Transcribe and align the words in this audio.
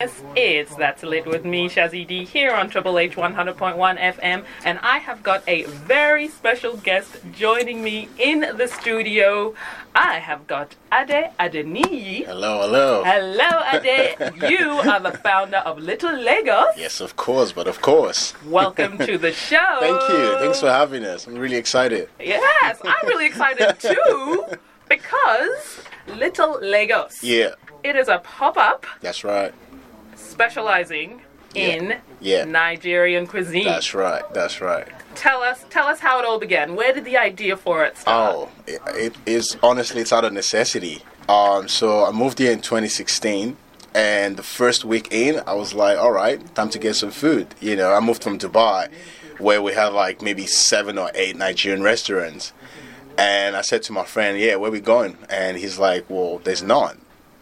Yes, 0.00 0.22
it's 0.36 0.76
That's 0.76 1.02
Lit 1.02 1.26
with 1.26 1.44
me, 1.44 1.68
Shazzy 1.68 2.06
D, 2.06 2.24
here 2.24 2.52
on 2.52 2.70
Triple 2.70 3.00
H 3.00 3.16
100.1 3.16 3.98
FM, 3.98 4.44
and 4.64 4.78
I 4.80 4.98
have 4.98 5.24
got 5.24 5.42
a 5.48 5.64
very 5.64 6.28
special 6.28 6.76
guest 6.76 7.16
joining 7.32 7.82
me 7.82 8.08
in 8.16 8.42
the 8.56 8.68
studio. 8.68 9.54
I 9.96 10.20
have 10.20 10.46
got 10.46 10.76
Ade 10.92 11.32
Adeniyi. 11.40 12.24
Hello, 12.26 12.60
hello. 12.60 13.02
Hello, 13.04 13.50
Ade. 13.72 14.32
you 14.48 14.68
are 14.70 15.00
the 15.00 15.18
founder 15.18 15.56
of 15.66 15.80
Little 15.80 16.16
Lagos. 16.16 16.76
Yes, 16.76 17.00
of 17.00 17.16
course, 17.16 17.50
but 17.50 17.66
of 17.66 17.80
course. 17.82 18.34
Welcome 18.46 18.98
to 18.98 19.18
the 19.18 19.32
show. 19.48 19.78
Thank 19.80 20.00
you. 20.10 20.38
Thanks 20.38 20.60
for 20.60 20.70
having 20.70 21.04
us. 21.04 21.26
I'm 21.26 21.34
really 21.36 21.56
excited. 21.56 22.08
Yes, 22.20 22.80
I'm 22.84 23.04
really 23.08 23.26
excited 23.26 23.74
too 23.80 24.44
because 24.88 25.80
Little 26.06 26.60
Lagos. 26.62 27.20
Yeah, 27.24 27.54
It 27.82 27.96
is 27.96 28.06
a 28.06 28.18
pop 28.18 28.56
up 28.56 28.86
that's 29.00 29.24
right. 29.24 29.52
Specializing 30.18 31.20
in 31.54 31.96
Yeah. 32.20 32.44
Nigerian 32.44 33.26
cuisine. 33.26 33.64
That's 33.64 33.94
right. 33.94 34.22
That's 34.34 34.60
right. 34.60 34.86
Tell 35.14 35.42
us, 35.42 35.64
tell 35.70 35.86
us 35.86 35.98
how 36.00 36.18
it 36.20 36.24
all 36.24 36.38
began. 36.38 36.76
Where 36.76 36.92
did 36.92 37.04
the 37.04 37.16
idea 37.16 37.56
for 37.56 37.84
it 37.84 37.96
start? 37.96 38.34
Oh, 38.36 38.48
it, 38.66 38.80
it 38.94 39.16
is 39.26 39.56
honestly 39.62 40.00
it's 40.02 40.12
out 40.12 40.24
of 40.24 40.32
necessity. 40.32 41.02
Um, 41.28 41.68
so 41.68 42.04
I 42.04 42.12
moved 42.12 42.38
here 42.38 42.52
in 42.52 42.60
2016, 42.60 43.56
and 43.94 44.36
the 44.36 44.42
first 44.42 44.84
week 44.84 45.08
in, 45.10 45.42
I 45.46 45.54
was 45.54 45.74
like, 45.74 45.98
all 45.98 46.12
right, 46.12 46.38
time 46.54 46.70
to 46.70 46.78
get 46.78 46.94
some 46.94 47.10
food. 47.10 47.54
You 47.60 47.76
know, 47.76 47.92
I 47.92 48.00
moved 48.00 48.22
from 48.22 48.38
Dubai, 48.38 48.88
where 49.38 49.60
we 49.60 49.72
have 49.72 49.92
like 49.92 50.22
maybe 50.22 50.46
seven 50.46 50.96
or 50.98 51.10
eight 51.14 51.36
Nigerian 51.36 51.82
restaurants, 51.82 52.52
and 53.18 53.56
I 53.56 53.62
said 53.62 53.82
to 53.84 53.92
my 53.92 54.04
friend, 54.04 54.38
yeah, 54.38 54.56
where 54.56 54.70
we 54.70 54.80
going? 54.80 55.18
And 55.28 55.56
he's 55.56 55.78
like, 55.78 56.08
well, 56.08 56.38
there's 56.44 56.62
none. 56.62 57.00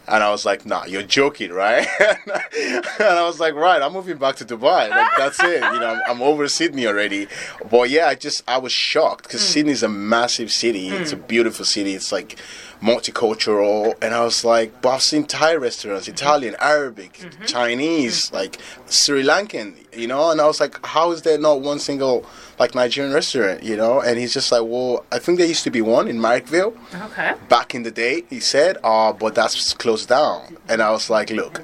And 0.09 0.23
I 0.23 0.30
was 0.30 0.45
like, 0.45 0.65
nah, 0.65 0.84
you're 0.84 1.02
joking, 1.02 1.52
right? 1.52 1.87
and 2.01 3.01
I 3.01 3.24
was 3.24 3.41
like, 3.41 3.55
right, 3.55 3.83
I'm 3.83 3.92
moving 3.92 4.19
back 4.19 4.37
to 4.37 4.45
Dubai. 4.45 4.88
Like, 4.88 5.10
that's 5.16 5.42
it. 5.42 5.62
You 5.62 5.80
know, 5.80 5.95
I'm, 5.95 6.01
I'm 6.09 6.23
over 6.23 6.46
Sydney 6.48 6.87
already. 6.87 7.26
But 7.71 7.90
yeah, 7.90 8.07
I 8.07 8.15
just, 8.15 8.45
I 8.46 8.59
was 8.59 8.73
shocked 8.73 9.24
because 9.24 9.40
mm. 9.40 9.52
Sydney's 9.52 9.82
a 9.82 9.88
massive 9.88 10.52
city. 10.52 10.88
It's 10.88 11.12
a 11.12 11.16
mm. 11.16 11.27
beautiful 11.27 11.65
city. 11.65 11.95
It's 11.95 12.12
like 12.12 12.38
multicultural. 12.80 13.95
And 14.02 14.15
I 14.15 14.23
was 14.24 14.45
like, 14.45 14.80
but 14.80 14.90
I've 14.90 15.02
seen 15.02 15.24
Thai 15.24 15.54
restaurants, 15.57 16.07
mm-hmm. 16.07 16.15
Italian, 16.15 16.57
Arabic, 16.60 17.15
mm-hmm. 17.15 17.45
Chinese, 17.45 18.27
mm-hmm. 18.27 18.37
like 18.37 18.59
Sri 18.87 19.23
Lankan, 19.23 19.74
you 19.96 20.07
know? 20.07 20.30
And 20.30 20.40
I 20.40 20.46
was 20.46 20.60
like, 20.60 20.84
how 20.84 21.10
is 21.12 21.23
there 21.23 21.38
not 21.38 21.60
one 21.60 21.79
single, 21.79 22.27
like, 22.59 22.74
Nigerian 22.74 23.12
restaurant, 23.12 23.62
you 23.62 23.76
know? 23.76 24.01
And 24.01 24.18
he's 24.18 24.32
just 24.32 24.51
like, 24.52 24.62
well, 24.65 25.04
I 25.12 25.18
think 25.18 25.38
there 25.38 25.46
used 25.46 25.65
to 25.65 25.71
be 25.71 25.82
one 25.82 26.09
in 26.09 26.18
Marrickville 26.18 26.74
Okay. 27.07 27.35
back 27.49 27.74
in 27.74 27.82
the 27.82 27.90
day, 27.90 28.24
he 28.30 28.40
said, 28.40 28.79
uh, 28.85 29.12
but 29.12 29.35
that's 29.35 29.74
closed 29.74 30.09
down. 30.09 30.57
And 30.68 30.80
I 30.82 30.90
was 30.90 31.10
like, 31.10 31.30
look, 31.30 31.62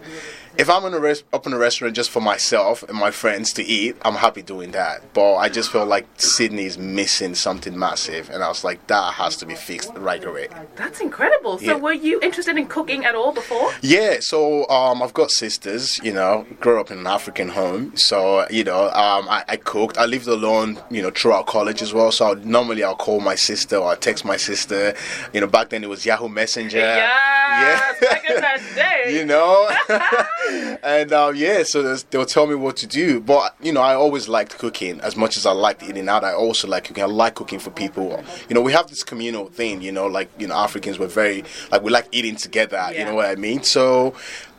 if 0.59 0.69
I'm 0.71 0.83
gonna 0.83 0.99
res- 1.01 1.25
open 1.33 1.53
a 1.53 1.59
restaurant 1.59 1.95
just 1.95 2.11
for 2.11 2.21
myself 2.21 2.83
and 2.85 2.97
my 2.99 3.11
friends 3.11 3.53
to 3.55 3.63
eat, 3.63 3.97
I'm 4.03 4.15
happy 4.15 4.43
doing 4.43 4.71
that. 4.73 5.13
But 5.15 5.37
I 5.37 5.49
just 5.49 5.71
felt 5.71 5.89
like 5.89 6.07
Sydney 6.19 6.65
is 6.65 6.79
missing 6.79 7.35
something 7.35 7.79
massive, 7.79 8.29
and 8.31 8.43
I 8.43 8.49
was 8.49 8.65
like, 8.65 8.87
that 8.89 9.15
has 9.15 9.37
to 9.39 9.47
be 9.47 9.55
fixed 9.55 9.91
right 9.97 10.25
away. 10.25 10.49
That's 10.77 11.01
incredible. 11.01 11.59
So, 11.59 11.65
Yeah. 11.65 11.75
were 11.75 11.93
you 11.93 12.21
interested 12.21 12.57
in 12.57 12.67
cooking 12.67 13.05
at 13.05 13.15
all 13.15 13.33
before? 13.33 13.73
Yeah, 13.83 14.17
so 14.21 14.69
um, 14.69 15.03
I've 15.03 15.15
got 15.15 15.31
sisters, 15.31 15.99
you 16.03 16.13
know, 16.13 16.47
grew 16.61 16.81
up 16.81 16.91
in 16.91 16.99
an 16.99 17.07
African 17.07 17.49
home. 17.49 17.97
So, 17.97 18.47
you 18.51 18.65
know, 18.65 18.85
um, 18.91 19.29
I, 19.29 19.45
I 19.49 19.57
cooked. 19.57 19.99
I 19.99 20.05
lived 20.07 20.27
alone, 20.27 20.79
you 20.91 21.03
know, 21.03 21.11
throughout 21.11 21.47
college 21.47 21.83
as 21.83 21.93
well. 21.95 22.13
So 22.13 22.33
I'd, 22.33 22.45
normally 22.47 22.85
I'll 22.85 22.95
call 22.97 23.21
my 23.21 23.35
sister 23.35 23.77
or 23.77 23.89
I'll 23.91 23.97
text 23.97 24.25
my 24.25 24.37
sister. 24.37 24.95
You 25.33 25.41
know, 25.41 25.47
back 25.47 25.71
then 25.71 25.83
it 25.85 25.89
was 25.89 26.05
Yahoo 26.07 26.29
Messenger. 26.29 26.79
Yes, 26.79 28.01
back 28.01 28.25
in 28.29 28.37
that 28.41 28.61
day. 28.75 29.15
you 29.19 29.25
know 29.25 29.69
and 30.83 31.13
um, 31.13 31.35
yeah 31.37 31.63
so 31.63 31.97
they'll 32.11 32.27
tell 32.27 32.47
me 32.47 32.55
what 32.55 32.77
to 32.79 32.87
do. 32.87 33.21
But 33.21 33.55
you 33.61 33.73
know 33.73 33.81
i 33.81 33.95
always 33.95 34.29
liked 34.29 34.59
cooking 34.59 35.01
as 35.01 35.17
much 35.17 35.37
as 35.37 35.47
i 35.47 35.53
liked 35.53 35.83
eating 35.83 36.09
out. 36.09 36.25
I 36.25 36.33
also 36.33 36.69
like 36.69 36.85
cooking. 36.85 37.03
I 37.03 37.07
like 37.07 37.35
cooking 37.35 37.59
for 37.59 37.71
people. 37.71 38.23
You 38.49 38.55
know 38.55 38.61
we 38.61 38.73
have 38.73 38.89
this 38.89 39.05
communal 39.05 39.47
thing 39.47 39.83
you 39.83 39.93
know 39.93 40.07
like 40.07 40.31
you 40.39 40.47
know 40.47 40.55
africans 40.55 40.99
were 40.99 41.07
very 41.07 41.45
like 41.71 41.83
we 41.83 41.91
like 41.91 42.09
eating 42.13 42.37
together 42.37 42.91
you 42.93 43.05
know 43.05 43.15
what 43.15 43.27
i 43.27 43.35
mean? 43.35 43.63
So 43.63 44.15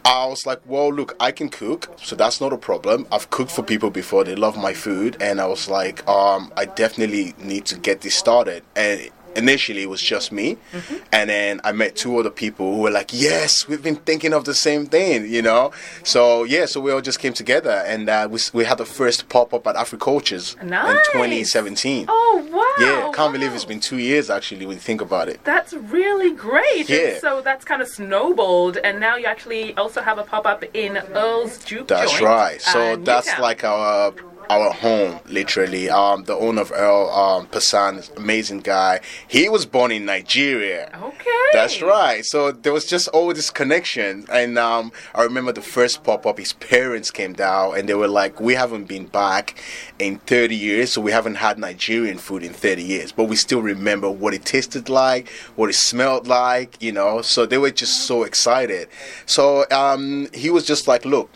I 0.06 0.26
was 0.26 0.46
like, 0.46 0.60
well, 0.66 0.92
look, 0.92 1.16
I 1.20 1.32
can 1.32 1.48
cook, 1.48 1.98
so 2.02 2.16
that's 2.16 2.42
not 2.42 2.52
a 2.52 2.58
problem. 2.58 3.08
I've 3.10 3.30
cooked 3.30 3.52
for 3.52 3.64
people 3.64 3.90
before; 3.90 4.26
they 4.26 4.36
love 4.36 4.58
my 4.58 4.74
food, 4.74 5.16
and 5.22 5.40
I 5.40 5.48
was 5.48 5.70
like, 5.70 6.06
um, 6.10 6.52
I 6.58 6.66
definitely 6.66 7.34
need 7.40 7.66
to 7.68 7.80
get 7.80 8.02
this 8.02 8.16
started. 8.16 8.64
And 8.76 9.10
initially, 9.36 9.84
it 9.84 9.90
was 9.90 10.02
just 10.02 10.32
me, 10.32 10.58
and 11.12 11.30
then 11.30 11.62
I 11.64 11.72
met 11.72 11.96
two 11.96 12.18
other 12.18 12.30
people 12.30 12.76
who 12.76 12.82
were 12.82 12.92
like, 12.92 13.12
yes, 13.14 13.68
we've 13.68 13.84
been 13.84 13.96
thinking 13.98 14.34
of 14.34 14.46
the 14.46 14.54
same 14.54 14.86
thing, 14.86 15.30
you 15.32 15.42
know. 15.42 15.72
So 16.04 16.44
yeah, 16.44 16.66
so 16.66 16.80
we 16.82 16.92
all 16.92 17.02
just 17.02 17.20
came 17.20 17.34
together, 17.34 17.84
and 17.86 18.10
uh, 18.10 18.28
we 18.30 18.40
we 18.54 18.66
had 18.66 18.78
the 18.78 18.86
first 18.86 19.30
pop 19.30 19.54
up 19.54 19.68
at 19.68 19.76
Africultures 19.76 20.56
Nice. 20.64 20.90
in 21.08 21.14
2017. 21.14 22.06
Oh 22.10 22.48
wow! 22.52 22.86
yeah, 22.86 23.12
can't 23.14 23.34
believe 23.34 23.54
it's 23.54 23.66
been 23.66 23.80
two 23.80 23.98
years 23.98 24.30
actually 24.30 24.66
when 24.66 24.76
you 24.78 24.82
think 24.82 25.02
about 25.02 25.28
it. 25.30 25.44
That's 25.44 25.74
really 25.74 26.32
great. 26.34 26.90
Yeah. 26.90 26.98
And 26.98 27.22
so 27.22 27.42
that's 27.42 27.66
kind 27.66 27.82
of 27.82 27.88
snowballed, 27.88 28.78
and 28.78 29.00
now 29.00 29.16
you 29.16 29.26
actually 29.26 29.74
also 29.76 30.02
have 30.02 30.18
a 30.18 30.24
pop 30.24 30.46
up 30.46 30.64
in 30.74 30.98
Earl's 31.14 31.64
Juke 31.64 31.88
That's 31.88 32.12
Joint, 32.12 32.24
right. 32.24 32.56
uh, 32.68 32.72
So 32.72 32.96
that's 32.98 33.28
Newtown. 33.28 33.42
like 33.42 33.64
our 33.64 34.12
our 34.50 34.72
home, 34.72 35.20
literally. 35.28 35.90
Um, 35.90 36.24
the 36.24 36.36
owner 36.36 36.62
of 36.62 36.72
Earl 36.72 37.10
um, 37.10 37.48
Pasan, 37.48 38.16
amazing 38.18 38.60
guy. 38.60 39.02
He 39.28 39.50
was 39.50 39.66
born 39.66 39.92
in 39.92 40.06
Nigeria. 40.06 40.90
Okay. 41.02 41.30
That's 41.54 41.82
right. 41.82 42.26
So 42.26 42.52
there 42.52 42.74
was 42.74 42.86
just 42.86 43.08
all 43.10 43.34
this 43.34 43.50
connection, 43.50 44.26
and 44.32 44.58
um, 44.58 44.92
I 45.14 45.24
remember 45.24 45.52
the 45.52 45.62
first 45.62 46.04
pop 46.04 46.26
up. 46.26 46.40
His 46.40 46.54
parents 46.54 47.12
came 47.12 47.34
down, 47.34 47.78
and 47.78 47.88
they 47.88 47.94
were 47.94 48.08
like, 48.08 48.40
"We 48.40 48.54
haven't 48.56 48.86
been 48.86 49.06
back 49.06 49.62
in 50.00 50.18
30 50.20 50.56
years, 50.56 50.94
so 50.94 51.02
we 51.02 51.12
haven't 51.12 51.36
had 51.36 51.58
Nigerian 51.60 52.18
food 52.18 52.44
in 52.44 52.54
30 52.54 52.84
years, 52.84 53.12
but 53.12 53.26
we 53.26 53.36
still 53.36 53.62
remember 53.62 54.10
what 54.10 54.34
it 54.34 54.46
tasted 54.46 54.90
like, 54.90 55.30
what 55.56 55.70
it 55.70 55.76
smelled 55.76 56.28
like, 56.28 56.82
you 56.82 56.92
know." 56.92 57.22
So 57.22 57.46
they 57.46 57.58
were 57.58 57.72
just 57.72 58.08
so 58.08 58.24
excited. 58.24 58.90
So 59.26 59.66
um, 59.72 60.28
he 60.34 60.50
was 60.50 60.66
just 60.66 60.88
like, 60.88 61.06
"Look." 61.06 61.30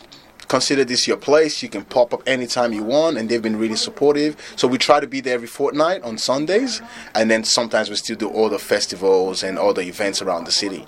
Consider 0.48 0.84
this 0.84 1.06
your 1.06 1.18
place. 1.18 1.62
You 1.62 1.68
can 1.68 1.84
pop 1.84 2.12
up 2.14 2.22
anytime 2.26 2.72
you 2.72 2.82
want, 2.82 3.18
and 3.18 3.28
they've 3.28 3.42
been 3.42 3.58
really 3.58 3.76
supportive. 3.76 4.36
So 4.56 4.66
we 4.66 4.78
try 4.78 4.98
to 4.98 5.06
be 5.06 5.20
there 5.20 5.34
every 5.34 5.46
fortnight 5.46 6.02
on 6.02 6.18
Sundays, 6.18 6.80
and 7.14 7.30
then 7.30 7.44
sometimes 7.44 7.90
we 7.90 7.96
still 7.96 8.16
do 8.16 8.28
all 8.28 8.48
the 8.48 8.58
festivals 8.58 9.42
and 9.42 9.58
all 9.58 9.74
the 9.74 9.82
events 9.82 10.22
around 10.22 10.44
the 10.44 10.52
city. 10.52 10.86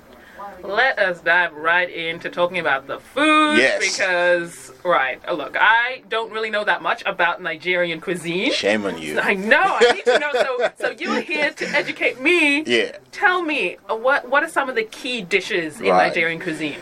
Let 0.63 0.99
us 0.99 1.23
dive 1.23 1.55
right 1.55 1.89
into 1.89 2.29
talking 2.29 2.59
about 2.59 2.87
the 2.87 3.01
food. 3.01 3.57
Yes. 3.57 3.97
Because, 3.97 4.71
right, 4.85 5.19
look, 5.33 5.57
I 5.59 6.03
don't 6.11 6.31
really 6.33 6.51
know 6.51 6.65
that 6.65 6.83
much 6.83 7.03
about 7.07 7.41
Nigerian 7.41 7.99
cuisine. 8.01 8.53
Shame 8.53 8.85
on 8.85 9.01
you. 9.01 9.19
I 9.19 9.35
know, 9.35 9.63
I 9.63 9.93
need 9.95 10.05
to 10.05 10.19
know. 10.19 10.33
So, 10.33 10.71
so 10.79 10.91
you're 10.91 11.23
here 11.23 11.51
to 11.51 11.67
educate 11.71 12.21
me. 12.21 12.63
Yeah. 12.65 12.97
Tell 13.11 13.43
me, 13.43 13.79
what 13.89 14.29
what 14.29 14.43
are 14.43 14.49
some 14.51 14.69
of 14.69 14.75
the 14.75 14.85
key 14.85 15.23
dishes 15.23 15.81
in 15.81 15.89
Right. 15.89 16.09
Nigerian 16.09 16.41
cuisine? 16.41 16.79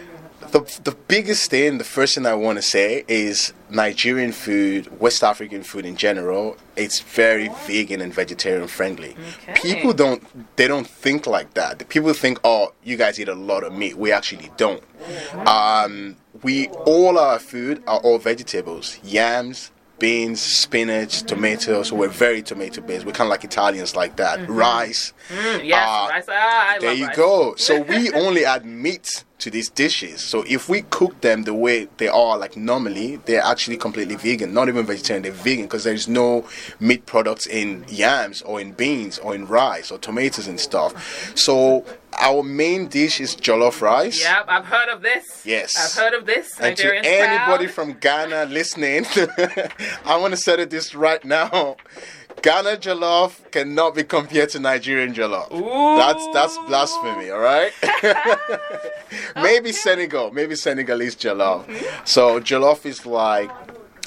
The, 0.53 0.61
the 0.85 0.97
biggest 1.09 1.51
thing, 1.51 1.79
the 1.79 1.85
first 1.85 2.15
thing 2.15 2.25
I 2.25 2.35
want 2.35 2.57
to 2.59 2.63
say 2.63 3.05
is 3.07 3.53
Nigerian 3.71 4.33
food, 4.33 4.99
West 4.99 5.23
African 5.23 5.63
food 5.63 5.85
in 5.85 5.97
general, 5.97 6.57
it's 6.75 7.01
very 7.01 7.51
vegan 7.67 8.01
and 8.01 8.13
vegetarian 8.15 8.67
friendly. 8.67 9.15
Okay. 9.51 9.75
People 9.75 9.93
don't 9.93 10.57
they 10.57 10.67
don't 10.67 10.87
think 10.87 11.27
like 11.27 11.55
that. 11.55 11.79
The 11.79 11.85
People 11.85 12.13
think, 12.15 12.41
oh, 12.45 12.73
you 12.83 12.97
guys 12.97 13.21
eat 13.21 13.29
a 13.29 13.35
lot 13.35 13.63
of 13.63 13.73
meat. 13.75 13.97
We 13.99 14.11
actually 14.11 14.51
don't. 14.57 14.83
Um, 15.47 16.17
we 16.43 16.69
all 16.87 17.19
our 17.19 17.39
food 17.39 17.83
are 17.87 17.99
all 18.01 18.19
vegetables, 18.19 18.99
yams. 19.03 19.71
Beans, 19.99 20.41
spinach, 20.41 21.23
tomatoes. 21.25 21.89
So 21.89 21.97
we're 21.97 22.07
very 22.07 22.41
tomato 22.41 22.81
based. 22.81 23.05
We're 23.05 23.11
kind 23.11 23.27
of 23.27 23.33
like 23.33 23.43
Italians 23.43 23.97
like 23.97 24.15
that. 24.15 24.49
Rice. 24.49 25.13
Mm, 25.29 25.65
yes, 25.65 25.89
Uh, 25.89 26.09
rice. 26.09 26.25
Ah, 26.31 26.77
There 26.81 26.93
you 26.93 27.07
rice. 27.09 27.17
go. 27.17 27.55
So 27.57 27.81
we 27.83 28.13
only 28.25 28.45
add 28.45 28.65
meat 28.65 29.25
to 29.39 29.51
these 29.51 29.69
dishes. 29.69 30.21
So 30.21 30.45
if 30.47 30.69
we 30.69 30.83
cook 30.83 31.21
them 31.21 31.45
the 31.45 31.55
way 31.55 31.89
they 31.99 32.09
are, 32.09 32.37
like 32.37 32.57
normally, 32.57 33.17
they're 33.25 33.43
actually 33.43 33.77
completely 33.77 34.17
vegan. 34.17 34.53
Not 34.53 34.69
even 34.69 34.85
vegetarian. 34.85 35.23
They're 35.23 35.33
vegan 35.33 35.67
because 35.67 35.85
there's 35.85 36.09
no 36.09 36.47
meat 36.81 37.07
products 37.07 37.47
in 37.47 37.85
yams 37.89 38.43
or 38.43 38.61
in 38.61 38.73
beans 38.73 39.19
or 39.19 39.35
in 39.35 39.47
rice 39.47 39.91
or 39.91 39.99
tomatoes 39.99 40.49
and 40.49 40.59
stuff. 40.59 41.37
So 41.37 41.85
our 42.19 42.43
main 42.43 42.89
dish 42.89 43.21
is 43.21 43.37
jollof 43.37 43.81
rice. 43.81 44.23
Yep, 44.23 44.47
I've 44.49 44.65
heard 44.65 44.89
of 44.89 45.03
this. 45.03 45.43
Yes. 45.45 45.97
I've 45.97 46.03
heard 46.03 46.15
of 46.19 46.27
this. 46.27 46.59
And 46.59 46.77
to 46.77 46.97
anybody 46.97 47.67
proud. 47.67 47.75
from 47.75 47.93
Ghana 47.95 48.47
listening, 48.47 49.07
I 50.05 50.17
want 50.17 50.33
to 50.33 50.37
settle 50.37 50.67
this 50.67 50.95
right 50.95 51.25
now. 51.25 51.77
Ghana 52.43 52.77
jollof 52.77 53.51
cannot 53.51 53.95
be 53.95 54.05
compared 54.05 54.51
to 54.51 54.59
Nigerian 54.61 55.13
jollof. 55.15 55.49
That's 55.99 56.27
that's 56.33 56.57
blasphemy, 56.69 57.31
all 57.31 57.41
right? 57.41 57.73
maybe 59.37 59.73
Senegal, 59.73 60.31
maybe 60.31 60.55
Senegalese 60.55 61.17
jollof. 61.17 61.65
So 62.07 62.41
jollof 62.41 62.87
is 62.87 63.05
like 63.07 63.51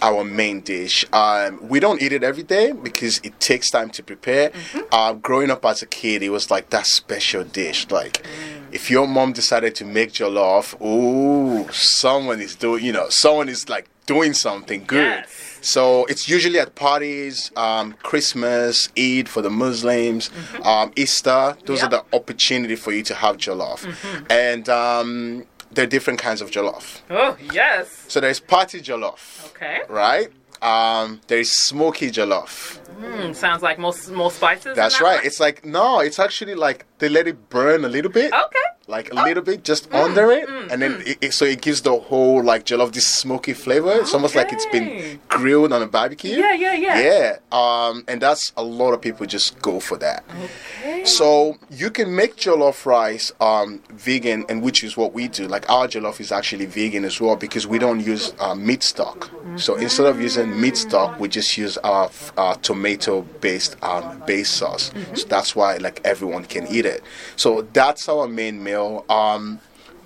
our 0.01 0.23
main 0.23 0.61
dish. 0.61 1.05
Um, 1.13 1.59
we 1.67 1.79
don't 1.79 2.01
eat 2.01 2.11
it 2.11 2.23
every 2.23 2.43
day 2.43 2.71
because 2.71 3.19
it 3.23 3.39
takes 3.39 3.69
time 3.69 3.89
to 3.91 4.03
prepare. 4.03 4.51
Uh, 4.91 5.13
growing 5.13 5.51
up 5.51 5.63
as 5.65 5.81
a 5.81 5.85
kid, 5.85 6.23
it 6.23 6.29
was 6.29 6.49
like 6.49 6.69
that 6.71 6.87
special 6.87 7.43
dish. 7.43 7.89
Like 7.91 8.25
If 8.71 8.89
your 8.89 9.07
mom 9.07 9.33
decided 9.33 9.75
to 9.75 9.85
make 9.85 10.11
jollof, 10.13 10.79
ooh, 10.81 11.71
someone 11.71 12.39
is 12.41 12.55
doing, 12.55 12.83
you 12.85 12.93
know, 12.93 13.09
someone 13.09 13.49
is 13.49 13.69
like 13.69 13.87
doing 14.05 14.33
something 14.33 14.85
good. 14.85 15.25
Yes. 15.25 15.50
So 15.61 16.05
it's 16.05 16.27
usually 16.27 16.59
at 16.59 16.75
parties, 16.75 17.51
um, 17.55 17.93
Christmas, 18.03 18.89
Eid 18.97 19.29
for 19.29 19.41
the 19.41 19.49
Muslims, 19.49 20.29
um, 20.63 20.91
Easter. 20.95 21.55
Those 21.65 21.81
Yep. 21.81 21.85
are 21.85 21.89
the 21.97 22.15
opportunity 22.17 22.75
for 22.75 22.91
you 22.91 23.03
to 23.03 23.13
have 23.15 23.37
jollof, 23.37 23.85
and 24.29 24.67
um, 24.69 25.45
there 25.71 25.83
are 25.83 25.87
different 25.87 26.19
kinds 26.19 26.41
of 26.41 26.51
jollof. 26.51 27.01
Oh, 27.09 27.37
yes. 27.53 28.05
So 28.07 28.19
there's 28.19 28.39
party 28.39 28.81
jollof, 28.81 29.45
Okay. 29.51 29.81
right? 29.87 30.29
Um, 30.61 31.21
there 31.27 31.39
is 31.39 31.51
smoky 31.55 32.11
jollof. 32.11 32.77
Mm, 32.99 33.35
sounds 33.35 33.63
like 33.63 33.79
more, 33.79 33.93
more 34.11 34.29
spices. 34.29 34.75
That's 34.75 34.97
that 34.99 35.03
right. 35.03 35.15
one. 35.17 35.25
It's 35.25 35.39
like 35.39 35.65
no, 35.65 35.99
it's 36.01 36.19
actually 36.19 36.53
like 36.55 36.85
they 36.99 37.09
let 37.09 37.27
it 37.27 37.49
burn 37.49 37.83
a 37.83 37.89
little 37.89 38.11
bit. 38.11 38.31
Okay. 38.31 38.59
Like 38.87 39.11
a 39.11 39.15
little 39.15 39.43
bit, 39.43 39.63
just 39.63 39.93
under 39.93 40.31
it, 40.31 40.49
and 40.49 40.81
then 40.81 41.01
it, 41.05 41.17
it- 41.21 41.33
so 41.33 41.45
it 41.45 41.61
gives 41.61 41.81
the 41.81 41.95
whole 41.97 42.43
like 42.43 42.65
jollof 42.65 42.91
this 42.91 43.07
smoky 43.07 43.53
flavor. 43.53 43.91
It's 43.93 44.13
almost 44.13 44.35
like 44.35 44.51
it's 44.51 44.65
been 44.65 45.19
grilled 45.29 45.71
on 45.71 45.81
a 45.81 45.87
barbecue. 45.87 46.35
Yeah, 46.35 46.53
yeah, 46.53 46.73
yeah. 46.73 46.99
Yeah, 46.99 47.37
um, 47.53 48.03
and 48.09 48.21
that's 48.21 48.51
a 48.57 48.63
lot 48.63 48.93
of 48.93 48.99
people 48.99 49.25
just 49.27 49.61
go 49.61 49.79
for 49.79 49.97
that. 49.99 50.25
Okay. 50.81 51.05
So 51.05 51.57
you 51.69 51.89
can 51.89 52.13
make 52.15 52.35
jollof 52.35 52.85
rice 52.85 53.31
um, 53.39 53.81
vegan, 53.91 54.45
and 54.49 54.61
which 54.61 54.83
is 54.83 54.97
what 54.97 55.13
we 55.13 55.29
do. 55.29 55.47
Like 55.47 55.69
our 55.69 55.87
jollof 55.87 56.19
is 56.19 56.31
actually 56.33 56.65
vegan 56.65 57.05
as 57.05 57.21
well 57.21 57.35
because 57.37 57.65
we 57.65 57.79
don't 57.79 58.01
use 58.01 58.33
uh, 58.39 58.55
meat 58.55 58.83
stock. 58.83 59.29
So 59.57 59.75
instead 59.75 60.07
of 60.07 60.19
using 60.19 60.59
meat 60.59 60.75
stock, 60.75 61.19
we 61.19 61.27
just 61.29 61.57
use 61.57 61.77
our, 61.77 62.09
our 62.37 62.55
tomato-based 62.57 63.81
um, 63.83 64.21
base 64.25 64.49
sauce. 64.49 64.91
So 65.13 65.25
that's 65.27 65.55
why 65.55 65.77
like 65.77 66.01
everyone 66.03 66.45
can 66.45 66.67
eat 66.67 66.85
it. 66.85 67.03
So 67.35 67.67
that's 67.73 68.07
our 68.09 68.27
main 68.27 68.63
Um, 68.75 69.59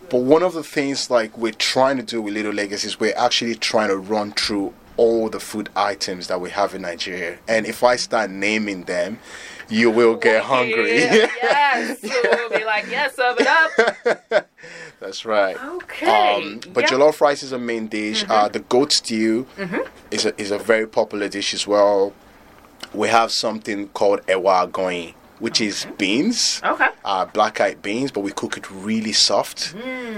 but 0.09 0.21
one 0.21 0.43
of 0.43 0.53
the 0.53 0.63
things 0.63 1.09
like 1.09 1.37
we're 1.37 1.51
trying 1.53 1.97
to 1.97 2.03
do 2.03 2.21
with 2.21 2.33
Little 2.33 2.53
Lagos 2.53 2.83
is 2.83 2.99
we're 2.99 3.15
actually 3.17 3.55
trying 3.55 3.89
to 3.89 3.97
run 3.97 4.31
through 4.33 4.73
all 4.97 5.29
the 5.29 5.39
food 5.39 5.69
items 5.75 6.27
that 6.27 6.39
we 6.39 6.49
have 6.51 6.73
in 6.73 6.83
Nigeria. 6.83 7.37
And 7.47 7.65
if 7.65 7.83
I 7.83 7.95
start 7.97 8.29
naming 8.29 8.83
them, 8.83 9.19
you 9.67 9.89
will 9.89 10.15
get 10.15 10.43
hungry. 10.43 10.99
Yeah, 10.99 11.27
yes. 11.41 12.01
So 12.01 12.09
we'll 12.23 12.49
be 12.59 12.63
like, 12.63 12.85
yes, 12.89 13.15
serve 13.15 13.37
it 13.39 13.47
up. 13.47 14.49
That's 14.99 15.25
right. 15.25 15.61
Okay. 15.61 16.05
Um, 16.07 16.59
but 16.73 16.83
yeah. 16.83 16.89
Mm-hmm. 16.89 17.01
jollof 17.01 17.19
rice 17.21 17.43
is 17.43 17.51
a 17.51 17.59
main 17.59 17.87
dish. 17.87 18.23
Uh, 18.29 18.47
the 18.47 18.59
goat 18.59 18.91
stew 18.93 19.47
is 20.11 20.25
a 20.25 20.39
is 20.39 20.51
a 20.51 20.57
very 20.59 20.87
popular 20.87 21.27
dish 21.27 21.53
as 21.53 21.67
well. 21.67 22.13
We 22.93 23.09
have 23.09 23.31
something 23.31 23.89
called 23.89 24.21
ewa 24.29 24.67
agoyin, 24.67 25.13
which 25.39 25.59
is 25.61 25.85
beans, 25.97 26.61
Okay. 26.63 26.87
uh, 27.03 27.25
black 27.25 27.59
eyed 27.59 27.81
beans, 27.81 28.11
but 28.11 28.21
we 28.21 28.31
cook 28.31 28.57
it 28.57 28.69
really 28.71 29.11
soft, 29.11 29.75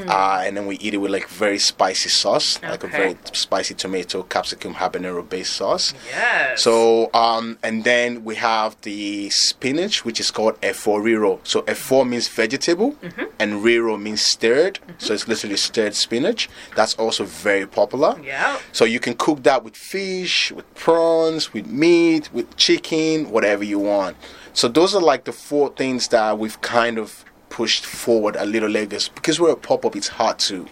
uh, 0.08 0.42
and 0.46 0.56
then 0.56 0.66
we 0.68 0.78
eat 0.78 0.94
it 0.94 0.98
with 0.98 1.12
like 1.12 1.28
very 1.28 1.58
spicy 1.60 2.10
sauce, 2.10 2.60
like 2.64 2.84
a 2.84 2.88
very 2.88 3.18
spicy 3.34 3.74
tomato, 3.74 4.24
capsicum, 4.24 4.76
habanero 4.76 5.28
based 5.28 5.54
sauce. 5.54 5.94
Yes. 6.10 6.62
So, 6.62 7.10
um, 7.14 7.58
and 7.64 7.84
then 7.84 8.24
we 8.24 8.36
have 8.36 8.76
the 8.82 9.30
spinach, 9.30 10.06
which 10.06 10.20
is 10.20 10.32
called 10.32 10.60
efo 10.62 11.02
riro. 11.02 11.40
So, 11.44 11.62
efo 11.64 12.08
means 12.08 12.28
vegetable, 12.28 12.92
Mm-hmm. 13.02 13.24
and 13.40 13.64
riro 13.64 13.98
means 14.00 14.22
stirred. 14.22 14.80
So, 14.98 15.14
it's 15.14 15.28
literally 15.28 15.58
stirred 15.58 15.96
spinach. 15.96 16.50
That's 16.76 16.96
also 16.96 17.24
very 17.26 17.66
popular. 17.68 18.20
Yeah. 18.24 18.58
So, 18.72 18.86
you 18.86 19.00
can 19.00 19.16
cook 19.16 19.44
that 19.44 19.64
with 19.64 19.76
fish, 19.76 20.52
with 20.52 20.72
prawns, 20.76 21.54
with 21.54 21.68
meat, 21.68 22.30
with 22.34 22.56
chicken, 22.58 23.30
whatever 23.32 23.64
you 23.64 23.80
want. 23.80 24.16
So, 24.58 24.68
those 24.68 24.96
are 24.96 25.02
like 25.02 25.26
the 25.26 25.32
four 25.32 25.70
things 25.70 26.08
that 26.08 26.40
we've 26.40 26.60
kind 26.62 26.98
of 26.98 27.24
pushed 27.50 27.86
forward 27.86 28.36
a 28.36 28.44
little 28.44 28.68
Lagos 28.68 29.08
because 29.08 29.40
we're 29.40 29.52
a 29.52 29.56
pop 29.56 29.86
up. 29.86 29.96
It's 29.96 30.08
hard 30.08 30.40
to 30.40 30.66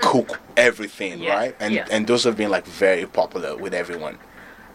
cook 0.00 0.40
everything, 0.56 1.20
Yeah, 1.20 1.34
right? 1.34 1.56
And 1.58 1.74
yeah. 1.74 1.88
and 1.90 2.06
those 2.06 2.22
have 2.22 2.36
been 2.36 2.50
like 2.50 2.64
very 2.66 3.04
popular 3.04 3.56
with 3.56 3.74
everyone. 3.74 4.16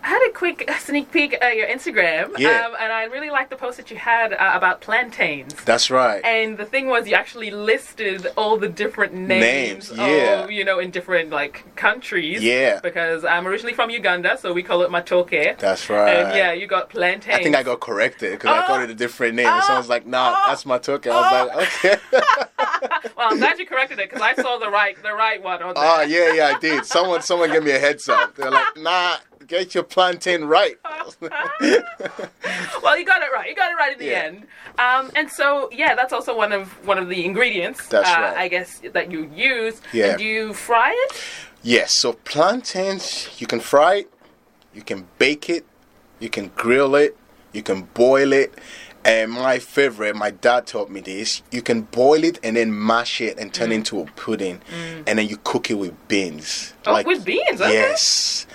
I 0.03 0.07
had 0.09 0.21
a 0.29 0.31
quick 0.33 0.69
sneak 0.79 1.11
peek 1.11 1.33
at 1.41 1.55
your 1.55 1.67
Instagram, 1.67 2.38
Yeah. 2.38 2.65
um, 2.67 2.75
and 2.79 2.91
I 2.94 3.05
really 3.05 3.29
liked 3.29 3.49
the 3.49 3.55
post 3.55 3.77
that 3.77 3.91
you 3.91 3.97
had 3.97 4.33
uh, 4.33 4.51
about 4.55 4.81
plantains. 4.81 5.53
That's 5.65 5.89
right. 5.89 6.23
And 6.23 6.57
the 6.57 6.65
thing 6.65 6.88
was, 6.88 7.07
you 7.07 7.15
actually 7.15 7.51
listed 7.51 8.27
all 8.38 8.57
the 8.57 8.69
different 8.69 9.13
names, 9.13 9.91
Names, 9.91 9.91
yeah. 9.97 10.44
of, 10.44 10.51
you 10.51 10.63
know, 10.63 10.79
in 10.79 10.91
different 10.91 11.29
like 11.31 11.63
countries. 11.75 12.41
Yeah. 12.44 12.79
Because 12.81 13.25
I'm 13.25 13.47
originally 13.47 13.73
from 13.73 13.89
Uganda, 13.89 14.38
so 14.38 14.53
we 14.53 14.63
call 14.63 14.81
it 14.83 14.89
matoke. 14.91 15.57
That's 15.59 15.89
right. 15.89 16.09
And 16.17 16.38
yeah, 16.38 16.51
you 16.53 16.67
got 16.67 16.89
plantains. 16.89 17.35
I 17.39 17.44
think 17.44 17.55
I 17.55 17.63
got 17.63 17.79
corrected 17.79 18.31
because 18.33 18.49
I 18.57 18.65
called 18.65 18.83
it 18.83 18.89
a 18.89 18.95
different 18.95 19.35
name. 19.35 19.47
and 19.47 19.61
oh, 19.61 19.65
someone's 19.67 19.89
like, 19.89 20.05
"Nah, 20.05 20.33
oh, 20.35 20.45
that's 20.49 20.63
matoke." 20.63 21.05
I 21.11 21.15
was 21.49 21.49
like, 21.49 21.85
"Okay." 21.85 22.01
Well, 23.15 23.29
I'm 23.31 23.39
glad 23.39 23.57
you 23.57 23.65
corrected 23.65 23.97
it 23.99 24.09
because 24.09 24.21
I 24.21 24.35
saw 24.35 24.57
the 24.59 24.69
right, 24.69 24.95
the 25.01 25.11
right 25.13 25.41
one 25.41 25.61
on 25.63 25.73
there. 25.73 25.83
oh 25.83 26.01
yeah, 26.01 26.33
yeah, 26.33 26.53
I 26.55 26.59
did. 26.59 26.85
Someone, 26.85 27.21
someone 27.23 27.51
gave 27.51 27.63
me 27.63 27.71
a 27.71 27.79
heads 27.79 28.07
up. 28.09 28.35
They're 28.35 28.51
like, 28.51 28.77
"Nah, 28.77 29.15
get 29.47 29.73
your 29.73 29.83
plantain 29.83 30.45
right." 30.45 30.77
well, 31.21 32.97
you 32.97 33.05
got 33.05 33.21
it 33.21 33.31
right. 33.33 33.47
You 33.49 33.55
got 33.55 33.71
it 33.71 33.75
right 33.75 33.94
in 33.94 33.99
the 33.99 34.05
Yeah. 34.05 34.23
end. 34.23 34.47
Um, 34.77 35.11
and 35.15 35.29
so, 35.31 35.69
yeah, 35.71 35.95
that's 35.95 36.13
also 36.13 36.35
one 36.35 36.51
of 36.51 36.67
one 36.85 36.97
of 36.97 37.09
the 37.09 37.25
ingredients. 37.25 37.88
That's 37.88 38.09
uh, 38.09 38.21
right. 38.21 38.38
I 38.38 38.47
guess 38.47 38.81
that 38.94 39.11
you 39.11 39.29
use. 39.33 39.81
Yeah. 39.94 40.09
And 40.09 40.17
do 40.17 40.23
you 40.23 40.53
fry 40.53 40.91
it? 41.09 41.21
yes. 41.63 41.94
So 41.97 42.13
plantains, 42.13 43.29
you 43.39 43.47
can 43.47 43.59
fry 43.59 43.95
it, 43.95 44.09
you 44.73 44.81
can 44.81 45.07
bake 45.17 45.49
it, 45.49 45.65
you 46.19 46.29
can 46.29 46.51
grill 46.55 46.95
it, 46.95 47.17
you 47.53 47.63
can 47.63 47.83
boil 47.94 48.33
it. 48.33 48.53
And 49.05 49.31
my 49.31 49.57
favorite, 49.59 50.17
my 50.17 50.31
dad 50.31 50.67
taught 50.67 50.91
me 50.91 50.99
this. 50.99 51.41
You 51.49 51.61
can 51.61 51.83
boil 51.83 52.25
it 52.25 52.39
and 52.44 52.57
then 52.57 52.77
mash 52.85 53.21
it 53.21 53.38
and 53.39 53.51
Mm. 53.51 53.53
turn 53.53 53.71
it 53.71 53.75
into 53.75 54.01
a 54.01 54.05
pudding, 54.17 54.59
and 55.07 55.17
then 55.17 55.27
you 55.29 55.38
cook 55.45 55.71
it 55.71 55.75
with 55.75 55.94
beans. 56.09 56.73
Oh, 56.85 57.01
with 57.03 57.23
beans, 57.23 57.61
okay. 57.61 57.71
Yes. 57.71 58.45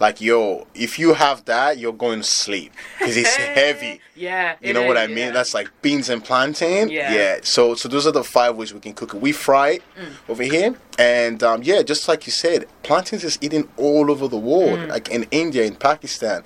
Like 0.00 0.20
yo, 0.20 0.66
if 0.74 0.98
you 0.98 1.12
have 1.14 1.44
that, 1.44 1.76
you're 1.78 1.92
going 1.92 2.20
to 2.20 2.26
sleep 2.26 2.72
because 2.98 3.16
it's 3.18 3.36
heavy. 3.60 4.00
Yeah. 4.16 4.56
You 4.60 4.72
know 4.72 4.86
what 4.86 4.96
I 4.96 5.06
mean? 5.06 5.18
yeah. 5.18 5.30
That's 5.30 5.54
like 5.54 5.70
beans 5.82 6.08
and 6.08 6.24
plantain. 6.24 6.88
Yeah. 6.88 7.38
So 7.42 7.74
so 7.74 7.88
those 7.88 8.06
are 8.06 8.12
the 8.12 8.24
five 8.24 8.56
ways 8.56 8.72
we 8.74 8.80
can 8.80 8.94
cook 8.94 9.14
it. 9.14 9.20
We 9.20 9.32
fry 9.32 9.68
it 9.70 9.82
Mm. 10.00 10.30
over 10.30 10.42
here, 10.42 10.74
and 10.98 11.42
um, 11.42 11.62
yeah, 11.62 11.82
just 11.82 12.08
like 12.08 12.26
you 12.26 12.32
said, 12.32 12.64
plantains 12.82 13.24
is 13.24 13.38
eaten 13.42 13.68
all 13.76 14.10
over 14.10 14.26
the 14.28 14.38
world, 14.38 14.78
Mm. 14.78 14.88
like 14.88 15.08
in 15.10 15.26
India, 15.30 15.64
in 15.64 15.74
Pakistan, 15.76 16.42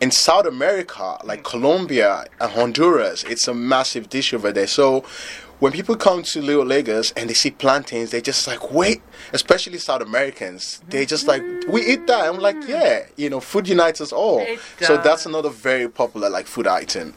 in 0.00 0.10
South 0.10 0.46
America, 0.46 1.18
like 1.24 1.44
Colombia 1.44 2.24
and 2.40 2.50
Honduras. 2.52 3.24
It's 3.24 3.46
a 3.48 3.54
massive 3.54 4.08
dish 4.08 4.32
over 4.32 4.50
there. 4.52 4.66
So. 4.66 5.04
When 5.60 5.72
people 5.72 5.96
come 5.96 6.22
to 6.24 6.42
Little 6.42 6.64
Lagos 6.64 7.12
and 7.12 7.30
they 7.30 7.34
see 7.34 7.50
plantains, 7.50 8.10
they're 8.10 8.20
just 8.20 8.46
like, 8.46 8.72
wait, 8.72 9.02
especially 9.32 9.78
South 9.78 10.02
Americans. 10.02 10.82
They're 10.88 11.04
just 11.06 11.26
like, 11.26 11.42
we 11.68 11.86
eat 11.86 12.06
that. 12.08 12.28
I'm 12.28 12.38
like, 12.40 12.56
mm. 12.56 12.68
yeah, 12.68 13.06
you 13.16 13.30
know, 13.30 13.40
food 13.40 13.68
unites 13.68 14.00
us 14.00 14.12
all. 14.12 14.44
So 14.80 14.96
that's 14.96 15.26
another 15.26 15.50
very 15.50 15.88
popular 15.88 16.28
like 16.28 16.46
food 16.46 16.66
item. 16.66 17.14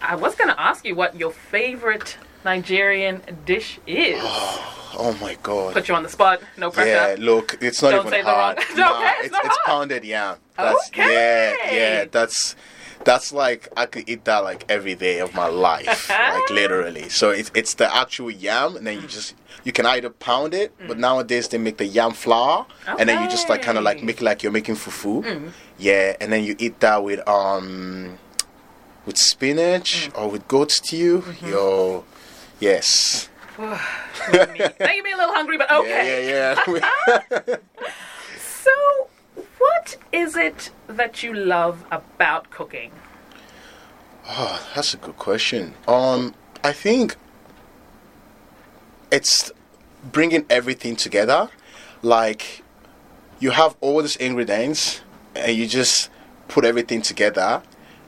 I 0.00 0.14
was 0.16 0.34
going 0.34 0.48
to 0.48 0.60
ask 0.60 0.84
you 0.84 0.94
what 0.94 1.16
your 1.16 1.32
favorite 1.32 2.18
Nigerian 2.44 3.22
dish 3.44 3.78
is. 3.86 4.22
Oh 5.00 5.12
my 5.20 5.36
god. 5.42 5.74
Put 5.74 5.86
you 5.86 5.94
on 5.94 6.02
the 6.02 6.08
spot. 6.08 6.40
No 6.56 6.70
pressure. 6.70 6.88
Yeah, 6.90 7.16
look, 7.18 7.58
it's 7.60 7.82
not 7.82 7.90
Don't 7.90 8.00
even 8.06 8.10
say 8.10 8.22
the 8.22 8.30
hard. 8.30 8.56
wrong- 8.70 8.78
Nah, 8.78 8.96
Okay, 8.98 9.12
it's 9.18 9.36
it's, 9.36 9.46
it's 9.46 9.58
pounded 9.64 10.02
yam. 10.04 10.38
That's, 10.56 10.88
Okay. 10.88 11.12
Yeah, 11.14 11.72
yeah, 11.72 12.04
that's 12.10 12.56
that's 13.04 13.32
like 13.32 13.68
I 13.76 13.86
could 13.86 14.08
eat 14.08 14.24
that 14.24 14.38
like 14.44 14.64
every 14.68 14.94
day 14.94 15.20
of 15.20 15.34
my 15.34 15.46
life, 15.46 16.08
like 16.08 16.50
literally. 16.50 17.08
So 17.08 17.30
it's 17.30 17.50
it's 17.54 17.74
the 17.74 17.94
actual 17.94 18.30
yam, 18.30 18.76
and 18.76 18.86
then 18.86 19.00
you 19.00 19.06
just 19.06 19.34
you 19.64 19.72
can 19.72 19.86
either 19.86 20.10
pound 20.10 20.54
it, 20.54 20.72
but 20.86 20.96
mm. 20.96 21.00
nowadays 21.00 21.48
they 21.48 21.58
make 21.58 21.78
the 21.78 21.86
yam 21.86 22.12
flour, 22.12 22.66
and 22.98 23.08
then 23.08 23.22
you 23.22 23.28
just 23.28 23.48
like 23.48 23.62
kind 23.62 23.78
of 23.78 23.84
like 23.84 24.02
make 24.02 24.20
it 24.20 24.24
like 24.24 24.42
you're 24.42 24.52
making 24.52 24.74
fufu. 24.74 25.24
Mm. 25.24 25.52
Yeah, 25.78 26.16
and 26.20 26.32
then 26.32 26.44
you 26.44 26.56
eat 26.58 26.80
that 26.80 27.02
with 27.02 27.26
um 27.28 28.18
with 29.06 29.16
spinach 29.16 30.10
mm. 30.12 30.18
or 30.18 30.30
with 30.30 30.46
goat 30.48 30.70
stew. 30.70 31.20
Mm-hmm. 31.20 31.48
Yo, 31.48 32.04
yes. 32.60 33.28
Making 33.58 34.52
me- 34.52 34.68
making 34.78 35.02
me 35.02 35.12
a 35.12 35.16
little 35.16 35.34
hungry, 35.34 35.58
but 35.58 35.70
okay. 35.70 36.24
Yeah, 36.30 36.54
yeah, 36.68 37.36
yeah. 37.48 37.56
So, 38.38 39.07
what 39.88 39.96
is 40.12 40.36
it 40.36 40.70
that 40.86 41.22
you 41.22 41.32
love 41.32 41.84
about 41.90 42.50
cooking? 42.50 42.90
Oh, 44.28 44.60
that's 44.74 44.94
a 44.94 44.96
good 44.98 45.16
question. 45.16 45.74
Um, 45.86 46.34
I 46.62 46.72
think 46.72 47.16
it's 49.10 49.50
bringing 50.12 50.44
everything 50.50 50.96
together. 50.96 51.48
Like 52.02 52.62
you 53.40 53.50
have 53.50 53.76
all 53.80 54.02
these 54.02 54.16
ingredients, 54.16 55.00
and 55.34 55.56
you 55.56 55.66
just 55.66 56.10
put 56.48 56.64
everything 56.64 57.02
together. 57.02 57.62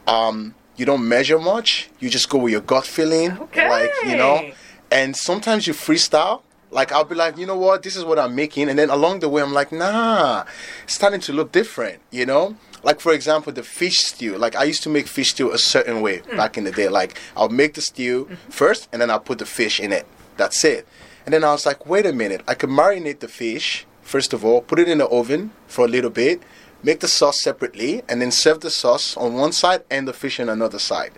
Um, 0.06 0.54
you 0.76 0.84
don't 0.84 1.06
measure 1.08 1.38
much. 1.38 1.88
You 2.00 2.10
just 2.10 2.28
go 2.28 2.38
with 2.38 2.52
your 2.52 2.62
gut 2.62 2.86
feeling. 2.86 3.38
Like 3.56 3.92
you 4.04 4.16
know, 4.16 4.50
and 4.90 5.16
sometimes 5.16 5.66
you 5.66 5.72
freestyle. 5.72 6.42
Like 6.70 6.92
I'll 6.92 7.04
be 7.04 7.14
like, 7.14 7.36
you 7.36 7.46
know 7.46 7.56
what, 7.56 7.82
this 7.82 7.96
is 7.96 8.04
what 8.04 8.18
I'm 8.18 8.34
making, 8.34 8.68
and 8.68 8.78
then 8.78 8.90
along 8.90 9.20
the 9.20 9.28
way 9.28 9.42
I'm 9.42 9.52
like, 9.52 9.72
nah, 9.72 10.44
it's 10.84 10.94
starting 10.94 11.20
to 11.20 11.32
look 11.32 11.52
different, 11.52 12.00
you 12.10 12.26
know. 12.26 12.56
Like 12.82 13.00
for 13.00 13.12
example, 13.12 13.52
the 13.52 13.62
fish 13.62 13.98
stew. 13.98 14.38
Like 14.38 14.56
I 14.56 14.64
used 14.64 14.82
to 14.84 14.88
make 14.88 15.06
fish 15.06 15.30
stew 15.30 15.50
a 15.50 15.58
certain 15.58 16.00
way 16.00 16.18
mm. 16.18 16.36
back 16.36 16.56
in 16.56 16.64
the 16.64 16.70
day. 16.70 16.88
Like 16.88 17.18
I'll 17.36 17.48
make 17.48 17.74
the 17.74 17.80
stew 17.80 18.24
mm-hmm. 18.24 18.50
first, 18.50 18.88
and 18.92 19.02
then 19.02 19.10
I'll 19.10 19.20
put 19.20 19.38
the 19.38 19.46
fish 19.46 19.80
in 19.80 19.92
it. 19.92 20.06
That's 20.36 20.64
it. 20.64 20.86
And 21.26 21.34
then 21.34 21.44
I 21.44 21.52
was 21.52 21.66
like, 21.66 21.86
wait 21.86 22.06
a 22.06 22.12
minute, 22.12 22.42
I 22.48 22.54
could 22.54 22.70
marinate 22.70 23.20
the 23.20 23.28
fish, 23.28 23.86
first 24.02 24.32
of 24.32 24.44
all, 24.44 24.62
put 24.62 24.78
it 24.78 24.88
in 24.88 24.98
the 24.98 25.08
oven 25.08 25.50
for 25.66 25.84
a 25.84 25.88
little 25.88 26.10
bit, 26.10 26.42
make 26.82 27.00
the 27.00 27.08
sauce 27.08 27.40
separately, 27.40 28.02
and 28.08 28.22
then 28.22 28.30
serve 28.30 28.60
the 28.60 28.70
sauce 28.70 29.16
on 29.16 29.34
one 29.34 29.52
side 29.52 29.84
and 29.90 30.08
the 30.08 30.14
fish 30.14 30.40
on 30.40 30.48
another 30.48 30.78
side, 30.78 31.12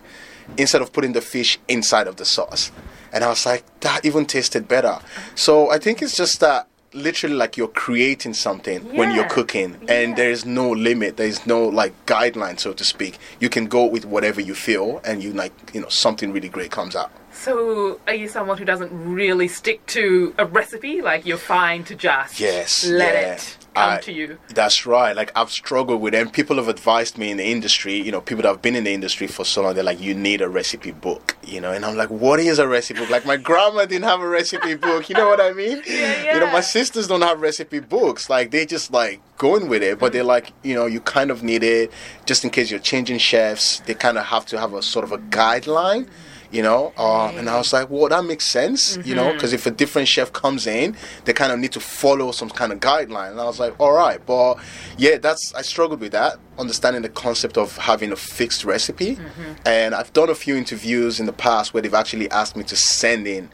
instead 0.58 0.82
of 0.82 0.92
putting 0.92 1.12
the 1.12 1.20
fish 1.20 1.58
inside 1.68 2.08
of 2.08 2.16
the 2.16 2.24
sauce. 2.24 2.72
And 3.12 3.22
I 3.24 3.28
was 3.28 3.44
like, 3.46 3.64
that 3.80 4.04
even 4.04 4.26
tasted 4.26 4.66
better. 4.68 4.98
So 5.34 5.70
I 5.70 5.78
think 5.78 6.02
it's 6.02 6.16
just 6.16 6.40
that 6.40 6.66
literally 6.94 7.34
like 7.36 7.56
you're 7.56 7.68
creating 7.68 8.34
something 8.34 8.80
when 8.94 9.14
you're 9.14 9.28
cooking 9.28 9.76
and 9.88 10.10
Yeah. 10.10 10.14
there 10.14 10.30
is 10.30 10.44
no 10.44 10.68
limit 10.70 11.16
there 11.16 11.26
is 11.26 11.46
no 11.46 11.64
like 11.66 11.94
guideline 12.04 12.60
so 12.60 12.74
to 12.74 12.84
speak 12.84 13.16
you 13.40 13.48
can 13.48 13.64
go 13.66 13.86
with 13.86 14.04
whatever 14.04 14.42
you 14.42 14.54
feel 14.54 15.00
and 15.02 15.22
you 15.22 15.32
like 15.32 15.54
you 15.72 15.80
know 15.80 15.88
something 15.88 16.32
really 16.34 16.50
great 16.50 16.70
comes 16.70 16.94
out 16.94 17.10
So, 17.32 17.98
are 18.06 18.12
you 18.14 18.28
someone 18.28 18.58
who 18.58 18.66
doesn't 18.66 18.92
really 18.92 19.48
stick 19.48 19.86
to 19.86 20.34
a 20.36 20.44
recipe? 20.44 21.00
Like, 21.00 21.24
you're 21.24 21.38
fine 21.38 21.82
to 21.84 21.94
just 21.94 22.38
Yes, 22.38 22.84
let 22.86 23.14
yeah. 23.14 23.32
it 23.36 23.56
come 23.74 23.90
I- 23.94 24.00
to 24.00 24.12
you? 24.12 24.38
That's 24.54 24.86
right. 24.86 25.14
Like 25.16 25.32
I've 25.36 25.50
struggled 25.50 26.00
with 26.00 26.14
it. 26.14 26.20
And 26.20 26.32
people 26.32 26.56
have 26.56 26.68
advised 26.68 27.18
me 27.18 27.30
in 27.30 27.36
the 27.38 27.44
industry, 27.44 27.94
you 27.94 28.12
know, 28.12 28.20
people 28.20 28.42
that 28.42 28.48
have 28.48 28.62
been 28.62 28.76
in 28.76 28.84
the 28.84 28.92
industry 28.92 29.26
for 29.26 29.44
so 29.44 29.62
long, 29.62 29.74
they're 29.74 29.84
like, 29.84 30.00
you 30.00 30.14
need 30.14 30.40
a 30.40 30.48
recipe 30.48 30.92
book, 30.92 31.36
you 31.44 31.60
know. 31.60 31.72
And 31.72 31.84
I'm 31.84 31.96
like, 31.96 32.10
what 32.10 32.40
is 32.40 32.58
a 32.58 32.68
recipe 32.68 33.00
book? 33.00 33.10
Like 33.10 33.26
my 33.26 33.36
grandma 33.36 33.84
didn't 33.86 34.04
have 34.04 34.20
a 34.20 34.28
recipe 34.28 34.74
book. 34.86 35.08
You 35.08 35.14
know 35.16 35.28
what 35.28 35.40
I 35.40 35.52
mean? 35.52 35.82
Yeah, 35.86 36.34
You 36.34 36.40
know, 36.40 36.50
my 36.52 36.60
sisters 36.60 37.06
don't 37.08 37.22
have 37.22 37.40
recipe 37.40 37.80
books. 37.80 38.28
Like 38.30 38.50
they 38.50 38.66
just 38.66 38.92
like 38.92 39.20
going 39.38 39.68
with 39.68 39.82
it, 39.82 39.98
but 39.98 40.12
they're 40.12 40.22
like, 40.24 40.52
you 40.62 40.74
know, 40.74 40.86
you 40.86 41.00
kind 41.00 41.30
of 41.30 41.42
need 41.42 41.62
it 41.62 41.90
just 42.26 42.44
in 42.44 42.50
case 42.50 42.70
you're 42.70 42.78
changing 42.80 43.18
chefs. 43.18 43.80
They 43.80 43.94
kind 43.94 44.18
of 44.18 44.24
have 44.26 44.46
to 44.46 44.58
have 44.60 44.72
a 44.74 44.82
sort 44.82 45.04
of 45.04 45.12
a 45.12 45.18
guideline. 45.18 46.08
You 46.52 46.62
know, 46.62 46.92
um, 46.98 47.38
and 47.38 47.48
I 47.48 47.56
was 47.56 47.72
like, 47.72 47.88
well, 47.88 48.08
that 48.10 48.24
makes 48.26 48.44
sense, 48.44 48.98
you 49.06 49.14
know, 49.14 49.32
because 49.32 49.54
if 49.54 49.64
a 49.66 49.70
different 49.70 50.06
chef 50.06 50.32
comes 50.34 50.66
in, 50.66 50.94
they 51.24 51.32
kind 51.32 51.50
of 51.50 51.58
need 51.58 51.72
to 51.72 51.80
follow 51.80 52.30
some 52.30 52.50
kind 52.50 52.72
of 52.72 52.78
guideline. 52.78 53.30
And 53.30 53.40
I 53.40 53.44
was 53.44 53.58
like, 53.58 53.74
all 53.80 53.92
right, 53.92 54.20
but 54.26 54.58
yeah, 54.98 55.16
that's 55.16 55.54
I 55.54 55.62
struggled 55.62 56.00
with 56.00 56.12
that, 56.12 56.36
understanding 56.58 57.00
the 57.00 57.08
concept 57.08 57.56
of 57.56 57.74
having 57.78 58.12
a 58.12 58.16
fixed 58.16 58.64
recipe. 58.66 59.16
And 59.64 59.94
I've 59.94 60.12
done 60.12 60.28
a 60.28 60.34
few 60.34 60.54
interviews 60.54 61.18
in 61.20 61.24
the 61.26 61.32
past 61.32 61.72
where 61.72 61.82
they've 61.82 61.94
actually 61.94 62.30
asked 62.30 62.54
me 62.54 62.64
to 62.64 62.76
send 62.76 63.26
in 63.26 63.48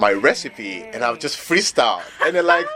my 0.00 0.10
recipe, 0.12 0.82
and 0.92 1.04
I've 1.04 1.20
just 1.20 1.38
freestyle, 1.38 2.02
and 2.24 2.34
they're 2.34 2.42
like. 2.42 2.66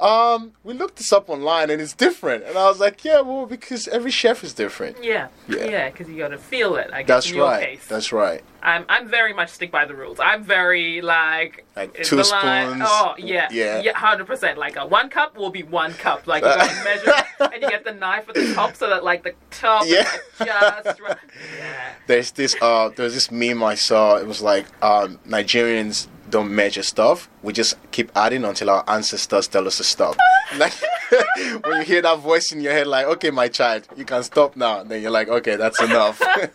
Um, 0.00 0.52
we 0.64 0.74
looked 0.74 0.96
this 0.96 1.12
up 1.12 1.30
online 1.30 1.70
and 1.70 1.80
it's 1.80 1.94
different, 1.94 2.42
and 2.44 2.58
I 2.58 2.64
was 2.68 2.80
like, 2.80 3.04
yeah, 3.04 3.20
well, 3.20 3.46
because 3.46 3.86
every 3.88 4.10
chef 4.10 4.42
is 4.42 4.52
different. 4.52 5.02
Yeah, 5.02 5.28
Yeah. 5.48 5.64
yeah, 5.64 5.90
because 5.90 6.08
you 6.08 6.18
got 6.18 6.28
to 6.28 6.38
feel 6.38 6.74
it. 6.76 6.90
I 6.92 7.02
guess 7.02 7.06
That's 7.06 7.30
in 7.30 7.36
your 7.36 7.46
right. 7.46 7.64
case, 7.68 7.86
That's 7.86 8.12
right. 8.12 8.42
I'm 8.60 8.84
I'm 8.88 9.06
very 9.08 9.32
much 9.32 9.50
stick 9.50 9.70
by 9.70 9.84
the 9.84 9.94
rules. 9.94 10.18
I'm 10.18 10.42
very 10.42 11.00
like 11.00 11.64
Like 11.76 11.94
two 12.02 12.16
the 12.16 12.24
line- 12.28 12.68
spoons. 12.70 12.82
Oh 12.88 13.14
yeah, 13.18 13.48
Yeah. 13.52 13.80
yeah, 13.82 13.92
hundred 13.96 14.26
percent. 14.26 14.58
Like 14.58 14.76
a 14.76 14.84
one 14.86 15.10
cup 15.10 15.36
will 15.36 15.50
be 15.50 15.62
one 15.62 15.92
cup. 15.94 16.26
Like 16.26 16.42
you 16.42 16.48
gotta 16.48 16.84
measure, 16.84 17.12
and 17.52 17.62
you 17.62 17.68
get 17.70 17.84
the 17.84 17.92
knife 17.92 18.28
at 18.28 18.34
the 18.34 18.52
top 18.54 18.74
so 18.74 18.88
that 18.88 19.04
like 19.04 19.22
the 19.22 19.34
top 19.50 19.84
Yeah. 19.86 20.10
just 20.82 21.00
right. 21.00 21.16
Yeah. 21.58 21.90
There's 22.08 22.32
this 22.32 22.56
uh 22.60 22.88
there's 22.96 23.14
this 23.14 23.30
meme 23.30 23.62
I 23.62 23.74
saw. 23.76 24.16
It 24.16 24.26
was 24.26 24.42
like 24.42 24.66
um 24.82 25.18
Nigerians 25.28 26.08
don't 26.30 26.54
measure 26.54 26.82
stuff. 26.82 27.28
We 27.42 27.52
just 27.52 27.76
keep 27.90 28.10
adding 28.16 28.44
until 28.44 28.70
our 28.70 28.84
ancestors 28.88 29.46
tell 29.48 29.66
us 29.66 29.76
to 29.78 29.84
stop. 29.84 30.16
like 30.56 30.72
when 31.64 31.78
you 31.78 31.82
hear 31.84 32.02
that 32.02 32.18
voice 32.18 32.52
in 32.52 32.60
your 32.60 32.72
head, 32.72 32.86
like, 32.86 33.06
okay, 33.06 33.30
my 33.30 33.48
child, 33.48 33.86
you 33.96 34.04
can 34.04 34.22
stop 34.22 34.56
now. 34.56 34.82
Then 34.82 35.02
you're 35.02 35.10
like, 35.10 35.28
okay, 35.28 35.56
that's 35.56 35.80
enough. 35.80 36.18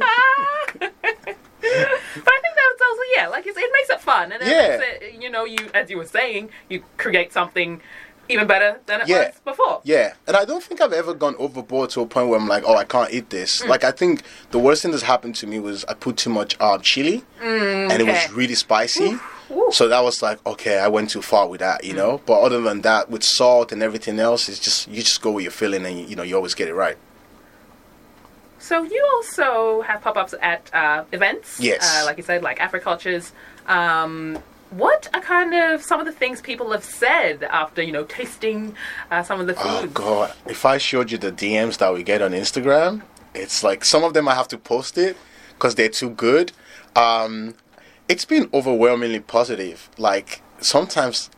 but 0.79 0.83
I 0.83 2.39
think 2.41 2.55
that's 2.55 2.81
also 2.81 3.01
yeah, 3.15 3.27
like 3.27 3.45
it's, 3.45 3.57
it 3.57 3.69
makes 3.73 3.89
it 3.89 4.01
fun, 4.01 4.31
and 4.31 4.41
it 4.41 4.47
Yeah. 4.47 4.77
makes 4.77 4.83
it 5.03 5.21
you 5.21 5.29
know 5.29 5.45
you 5.45 5.57
as 5.73 5.89
you 5.89 5.97
were 5.97 6.05
saying 6.05 6.49
you 6.69 6.83
create 6.97 7.31
something 7.33 7.81
even 8.27 8.45
better 8.45 8.79
than 8.85 9.01
it 9.01 9.07
Yeah. 9.07 9.27
was 9.29 9.39
before. 9.43 9.81
Yeah, 9.83 10.13
and 10.27 10.37
I 10.37 10.45
don't 10.45 10.63
think 10.63 10.81
I've 10.81 10.93
ever 10.93 11.13
gone 11.15 11.35
overboard 11.39 11.89
to 11.91 12.01
a 12.01 12.05
point 12.05 12.27
where 12.29 12.39
I'm 12.39 12.47
like, 12.47 12.63
oh, 12.63 12.75
I 12.75 12.83
can't 12.85 13.11
eat 13.11 13.31
this. 13.31 13.65
Like, 13.65 13.83
I 13.83 13.89
think 13.91 14.21
the 14.51 14.59
worst 14.59 14.83
thing 14.83 14.91
that's 14.91 15.01
happened 15.03 15.33
to 15.37 15.47
me 15.47 15.57
was 15.59 15.83
I 15.85 15.95
put 15.95 16.17
too 16.17 16.29
much 16.29 16.55
um, 16.61 16.79
chili, 16.81 17.23
and 17.41 17.91
it 17.91 18.05
was 18.05 18.31
really 18.31 18.53
spicy. 18.55 19.13
Oof. 19.13 19.35
So 19.71 19.87
that 19.87 20.03
was 20.03 20.21
like, 20.21 20.45
okay, 20.45 20.77
I 20.79 20.87
went 20.87 21.09
too 21.09 21.21
far 21.21 21.47
with 21.47 21.59
that, 21.61 21.83
you 21.83 21.93
know. 21.93 22.21
But 22.25 22.41
other 22.41 22.61
than 22.61 22.81
that, 22.81 23.09
with 23.09 23.23
salt 23.23 23.71
and 23.71 23.81
everything 23.81 24.19
else, 24.19 24.47
it's 24.49 24.59
just 24.59 24.87
you 24.87 25.01
just 25.01 25.21
go 25.21 25.31
with 25.31 25.43
your 25.43 25.51
feeling, 25.51 25.85
and 25.85 25.99
you, 25.99 26.05
you 26.07 26.15
know 26.15 26.23
you 26.23 26.35
always 26.35 26.53
get 26.55 26.67
it 26.67 26.73
right. 26.75 26.97
So 28.59 28.83
you 28.83 29.03
also 29.15 29.81
have 29.83 30.01
pop-ups 30.01 30.35
at 30.41 30.69
uh, 30.73 31.05
events, 31.13 31.59
Yes. 31.59 31.81
uh, 32.01 32.05
like 32.05 32.17
you 32.17 32.23
said, 32.23 32.43
like 32.43 32.59
Africultures. 32.59 33.31
Um, 33.67 34.37
what 34.71 35.09
are 35.13 35.21
kind 35.21 35.53
of 35.55 35.81
some 35.81 35.99
of 35.99 36.05
the 36.05 36.11
things 36.11 36.41
people 36.41 36.71
have 36.71 36.83
said 36.83 37.41
after 37.43 37.81
you 37.81 37.91
know 37.91 38.03
tasting 38.03 38.75
uh, 39.09 39.23
some 39.23 39.39
of 39.39 39.47
the 39.47 39.53
food? 39.55 39.63
Oh 39.65 39.87
god, 39.87 40.33
if 40.45 40.65
I 40.65 40.77
showed 40.77 41.09
you 41.11 41.17
the 41.17 41.31
DMs 41.31 41.77
that 41.77 41.93
we 41.93 42.03
get 42.03 42.21
on 42.21 42.31
Instagram, 42.31 43.01
it's 43.33 43.63
like 43.63 43.83
some 43.85 44.03
of 44.03 44.13
them 44.13 44.27
I 44.27 44.35
have 44.35 44.47
to 44.49 44.57
post 44.57 44.97
it 44.97 45.17
because 45.55 45.75
they're 45.75 45.89
too 45.89 46.11
good. 46.11 46.51
Um, 46.95 47.55
it's 48.09 48.25
been 48.25 48.49
overwhelmingly 48.53 49.21
positive. 49.21 49.89
Like 49.97 50.41
sometimes, 50.59 51.29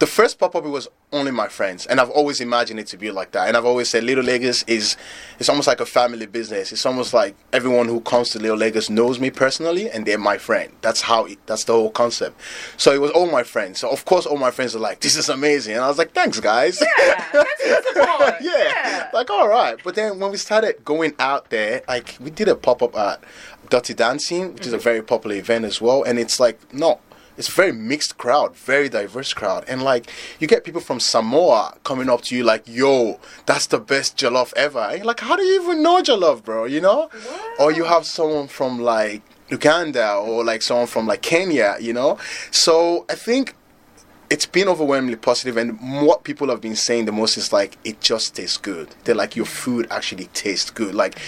the 0.00 0.06
first 0.06 0.38
pop 0.38 0.54
up 0.54 0.64
it 0.66 0.68
was 0.68 0.88
only 1.12 1.30
my 1.30 1.48
friends, 1.48 1.86
and 1.86 2.00
I've 2.00 2.10
always 2.10 2.40
imagined 2.40 2.80
it 2.80 2.86
to 2.88 2.96
be 2.96 3.10
like 3.10 3.32
that. 3.32 3.48
And 3.48 3.56
I've 3.56 3.64
always 3.64 3.88
said 3.88 4.04
Little 4.04 4.24
Lagos 4.24 4.62
is 4.64 4.96
it's 5.38 5.48
almost 5.48 5.68
like 5.68 5.80
a 5.80 5.86
family 5.86 6.26
business. 6.26 6.72
It's 6.72 6.86
almost 6.86 7.12
like 7.12 7.34
everyone 7.52 7.88
who 7.88 8.00
comes 8.00 8.30
to 8.30 8.38
Little 8.38 8.56
Lagos 8.56 8.90
knows 8.90 9.20
me 9.20 9.30
personally, 9.30 9.90
and 9.90 10.06
they're 10.06 10.18
my 10.18 10.38
friend. 10.38 10.72
That's 10.80 11.02
how 11.02 11.26
it, 11.26 11.38
that's 11.46 11.64
the 11.64 11.72
whole 11.72 11.90
concept. 11.90 12.40
So 12.76 12.92
it 12.92 13.00
was 13.00 13.10
all 13.10 13.30
my 13.30 13.42
friends. 13.42 13.80
So 13.80 13.90
of 13.90 14.04
course, 14.04 14.26
all 14.26 14.38
my 14.38 14.50
friends 14.50 14.74
are 14.74 14.80
like, 14.80 15.00
"This 15.00 15.16
is 15.16 15.28
amazing," 15.28 15.74
and 15.74 15.84
I 15.84 15.88
was 15.88 15.98
like, 15.98 16.12
"Thanks, 16.12 16.40
guys." 16.40 16.80
Yeah, 16.80 17.28
yeah. 17.94 18.38
yeah. 18.40 19.10
Like, 19.12 19.30
all 19.30 19.48
right. 19.48 19.76
But 19.82 19.94
then 19.94 20.18
when 20.18 20.30
we 20.30 20.36
started 20.36 20.84
going 20.84 21.14
out 21.18 21.50
there, 21.50 21.82
like, 21.88 22.16
we 22.20 22.30
did 22.30 22.48
a 22.48 22.54
pop 22.54 22.82
up 22.82 22.96
at 22.96 23.22
Dirty 23.68 23.94
Dancing, 23.94 24.54
which 24.54 24.66
is 24.66 24.72
a 24.72 24.78
very 24.78 25.02
popular 25.02 25.36
event 25.36 25.64
as 25.64 25.80
well. 25.80 26.02
And 26.02 26.18
it's 26.18 26.40
like, 26.40 26.58
no, 26.72 27.00
it's 27.36 27.48
a 27.48 27.52
very 27.52 27.72
mixed 27.72 28.18
crowd, 28.18 28.56
very 28.56 28.88
diverse 28.88 29.32
crowd. 29.32 29.64
And 29.68 29.82
like, 29.82 30.10
you 30.38 30.46
get 30.46 30.64
people 30.64 30.80
from 30.80 31.00
Samoa 31.00 31.76
coming 31.84 32.08
up 32.08 32.22
to 32.22 32.36
you, 32.36 32.44
like, 32.44 32.64
yo, 32.66 33.20
that's 33.46 33.66
the 33.66 33.78
best 33.78 34.16
jollof 34.16 34.52
ever. 34.54 34.98
Like, 35.02 35.20
how 35.20 35.36
do 35.36 35.42
you 35.42 35.62
even 35.62 35.82
know 35.82 36.02
jollof, 36.02 36.44
bro? 36.44 36.64
You 36.64 36.80
know? 36.80 37.10
Or 37.58 37.72
you 37.72 37.84
have 37.84 38.06
someone 38.06 38.48
from 38.48 38.80
like, 38.80 39.22
Uganda 39.48 40.14
or 40.14 40.42
like 40.42 40.62
someone 40.62 40.86
from 40.86 41.06
like 41.06 41.20
Kenya, 41.20 41.76
you 41.78 41.92
know? 41.92 42.18
So 42.50 43.04
I 43.10 43.14
think 43.14 43.54
it's 44.30 44.46
been 44.46 44.66
overwhelmingly 44.66 45.16
positive 45.16 45.58
and 45.58 45.78
what 46.06 46.24
people 46.24 46.48
have 46.48 46.62
been 46.62 46.74
saying 46.74 47.04
the 47.04 47.12
most 47.12 47.36
is 47.36 47.52
like 47.52 47.76
it 47.84 48.00
just 48.00 48.34
tastes 48.34 48.56
good 48.56 48.88
they're 49.04 49.14
like 49.14 49.36
your 49.36 49.44
food 49.44 49.86
actually 49.90 50.24
tastes 50.32 50.70
good 50.70 50.94
like 50.94 51.18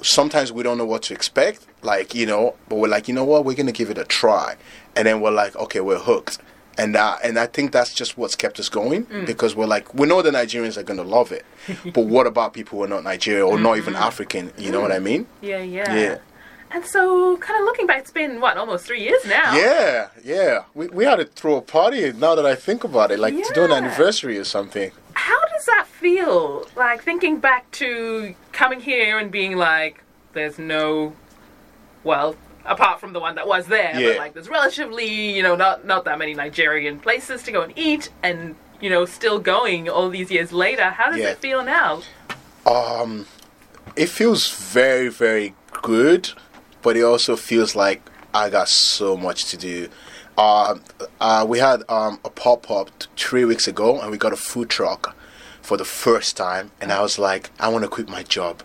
sometimes 0.00 0.50
we 0.50 0.62
don't 0.62 0.78
know 0.78 0.86
what 0.86 1.02
to 1.02 1.12
expect 1.12 1.66
like 1.84 2.14
you 2.14 2.26
know 2.26 2.54
but 2.68 2.76
we're 2.76 2.88
like 2.88 3.08
you 3.08 3.14
know 3.14 3.24
what 3.24 3.44
we're 3.44 3.54
gonna 3.54 3.72
give 3.72 3.90
it 3.90 3.98
a 3.98 4.04
try 4.04 4.56
and 4.96 5.06
then 5.06 5.20
we're 5.20 5.30
like 5.30 5.54
okay 5.56 5.80
we're 5.80 5.98
hooked 5.98 6.38
and 6.76 6.96
uh, 6.96 7.16
and 7.22 7.38
I 7.38 7.46
think 7.46 7.70
that's 7.72 7.94
just 7.94 8.18
what's 8.18 8.34
kept 8.34 8.58
us 8.58 8.68
going 8.68 9.06
because 9.26 9.54
we're 9.54 9.66
like 9.66 9.94
we 9.94 10.08
know 10.08 10.22
the 10.22 10.30
Nigerians 10.30 10.76
are 10.76 10.82
gonna 10.82 11.04
love 11.04 11.30
it, 11.30 11.44
but 11.94 12.06
what 12.06 12.26
about 12.26 12.52
people 12.52 12.78
who 12.78 12.84
are 12.84 12.88
not 12.88 13.04
Nigerian 13.04 13.46
or 13.46 13.58
not 13.60 13.76
even 13.76 13.94
African? 13.94 14.52
You 14.58 14.72
know 14.72 14.80
what 14.80 14.90
I 14.90 14.98
mean? 14.98 15.26
yeah, 15.40 15.58
yeah, 15.58 15.94
Yeah. 15.94 16.18
And 16.72 16.84
so, 16.84 17.36
kind 17.36 17.60
of 17.60 17.66
looking 17.66 17.86
back, 17.86 18.00
it's 18.00 18.10
been 18.10 18.40
what 18.40 18.56
almost 18.56 18.84
three 18.84 19.00
years 19.00 19.24
now. 19.26 19.54
Yeah, 19.54 20.08
yeah. 20.24 20.64
We 20.74 20.88
we 20.88 21.04
had 21.04 21.16
to 21.16 21.26
throw 21.26 21.54
a 21.54 21.62
party. 21.62 22.12
Now 22.12 22.34
that 22.34 22.44
I 22.44 22.56
think 22.56 22.82
about 22.82 23.12
it, 23.12 23.20
like 23.20 23.34
to 23.34 23.54
do 23.54 23.62
an 23.64 23.70
anniversary 23.70 24.36
or 24.38 24.44
something. 24.44 24.90
How 25.12 25.40
does 25.46 25.66
that 25.66 25.86
feel? 25.86 26.66
Like 26.74 27.04
thinking 27.04 27.38
back 27.38 27.70
to 27.72 28.34
coming 28.50 28.80
here 28.80 29.16
and 29.18 29.30
being 29.30 29.56
like, 29.56 30.02
there's 30.32 30.58
no, 30.58 31.12
well, 32.04 32.36
apart 32.64 33.00
from 33.00 33.12
the 33.12 33.20
one 33.20 33.34
that 33.34 33.46
was 33.46 33.66
there, 33.66 33.92
Yeah. 33.98 34.08
but 34.10 34.16
like 34.18 34.34
there's 34.34 34.48
relatively, 34.48 35.06
you 35.36 35.42
know, 35.42 35.56
not 35.56 35.84
not 35.84 36.04
that 36.04 36.18
many 36.18 36.34
Nigerian 36.34 36.98
places 37.00 37.42
to 37.44 37.52
go 37.52 37.62
and 37.62 37.72
eat, 37.76 38.10
and 38.22 38.54
you 38.80 38.90
know, 38.90 39.04
still 39.06 39.38
going 39.38 39.88
all 39.88 40.08
these 40.10 40.30
years 40.30 40.52
later. 40.52 40.90
How 40.90 41.10
does 41.10 41.20
Yeah. 41.20 41.30
it 41.30 41.38
feel 41.38 41.62
now? 41.64 42.02
Um, 42.66 43.26
it 43.96 44.08
feels 44.08 44.50
very, 44.50 45.08
very 45.08 45.54
good, 45.82 46.30
but 46.82 46.96
it 46.96 47.02
also 47.02 47.36
feels 47.36 47.74
like 47.74 48.00
I 48.32 48.50
got 48.50 48.68
so 48.68 49.16
much 49.16 49.46
to 49.46 49.56
do. 49.56 49.88
Um, 50.36 50.82
uh, 51.20 51.44
we 51.48 51.60
had 51.60 51.82
um, 51.88 52.18
a 52.24 52.30
pop 52.30 52.70
up 52.70 52.90
t- 52.98 53.06
three 53.16 53.44
weeks 53.44 53.68
ago, 53.68 54.00
and 54.00 54.10
we 54.10 54.18
got 54.18 54.32
a 54.32 54.36
food 54.36 54.68
truck 54.68 55.14
for 55.62 55.76
the 55.76 55.84
first 55.84 56.36
time. 56.36 56.72
And 56.80 56.90
I 56.90 57.00
was 57.00 57.18
like, 57.18 57.50
I 57.60 57.68
want 57.68 57.84
to 57.84 57.88
quit 57.88 58.08
my 58.08 58.22
job. 58.24 58.62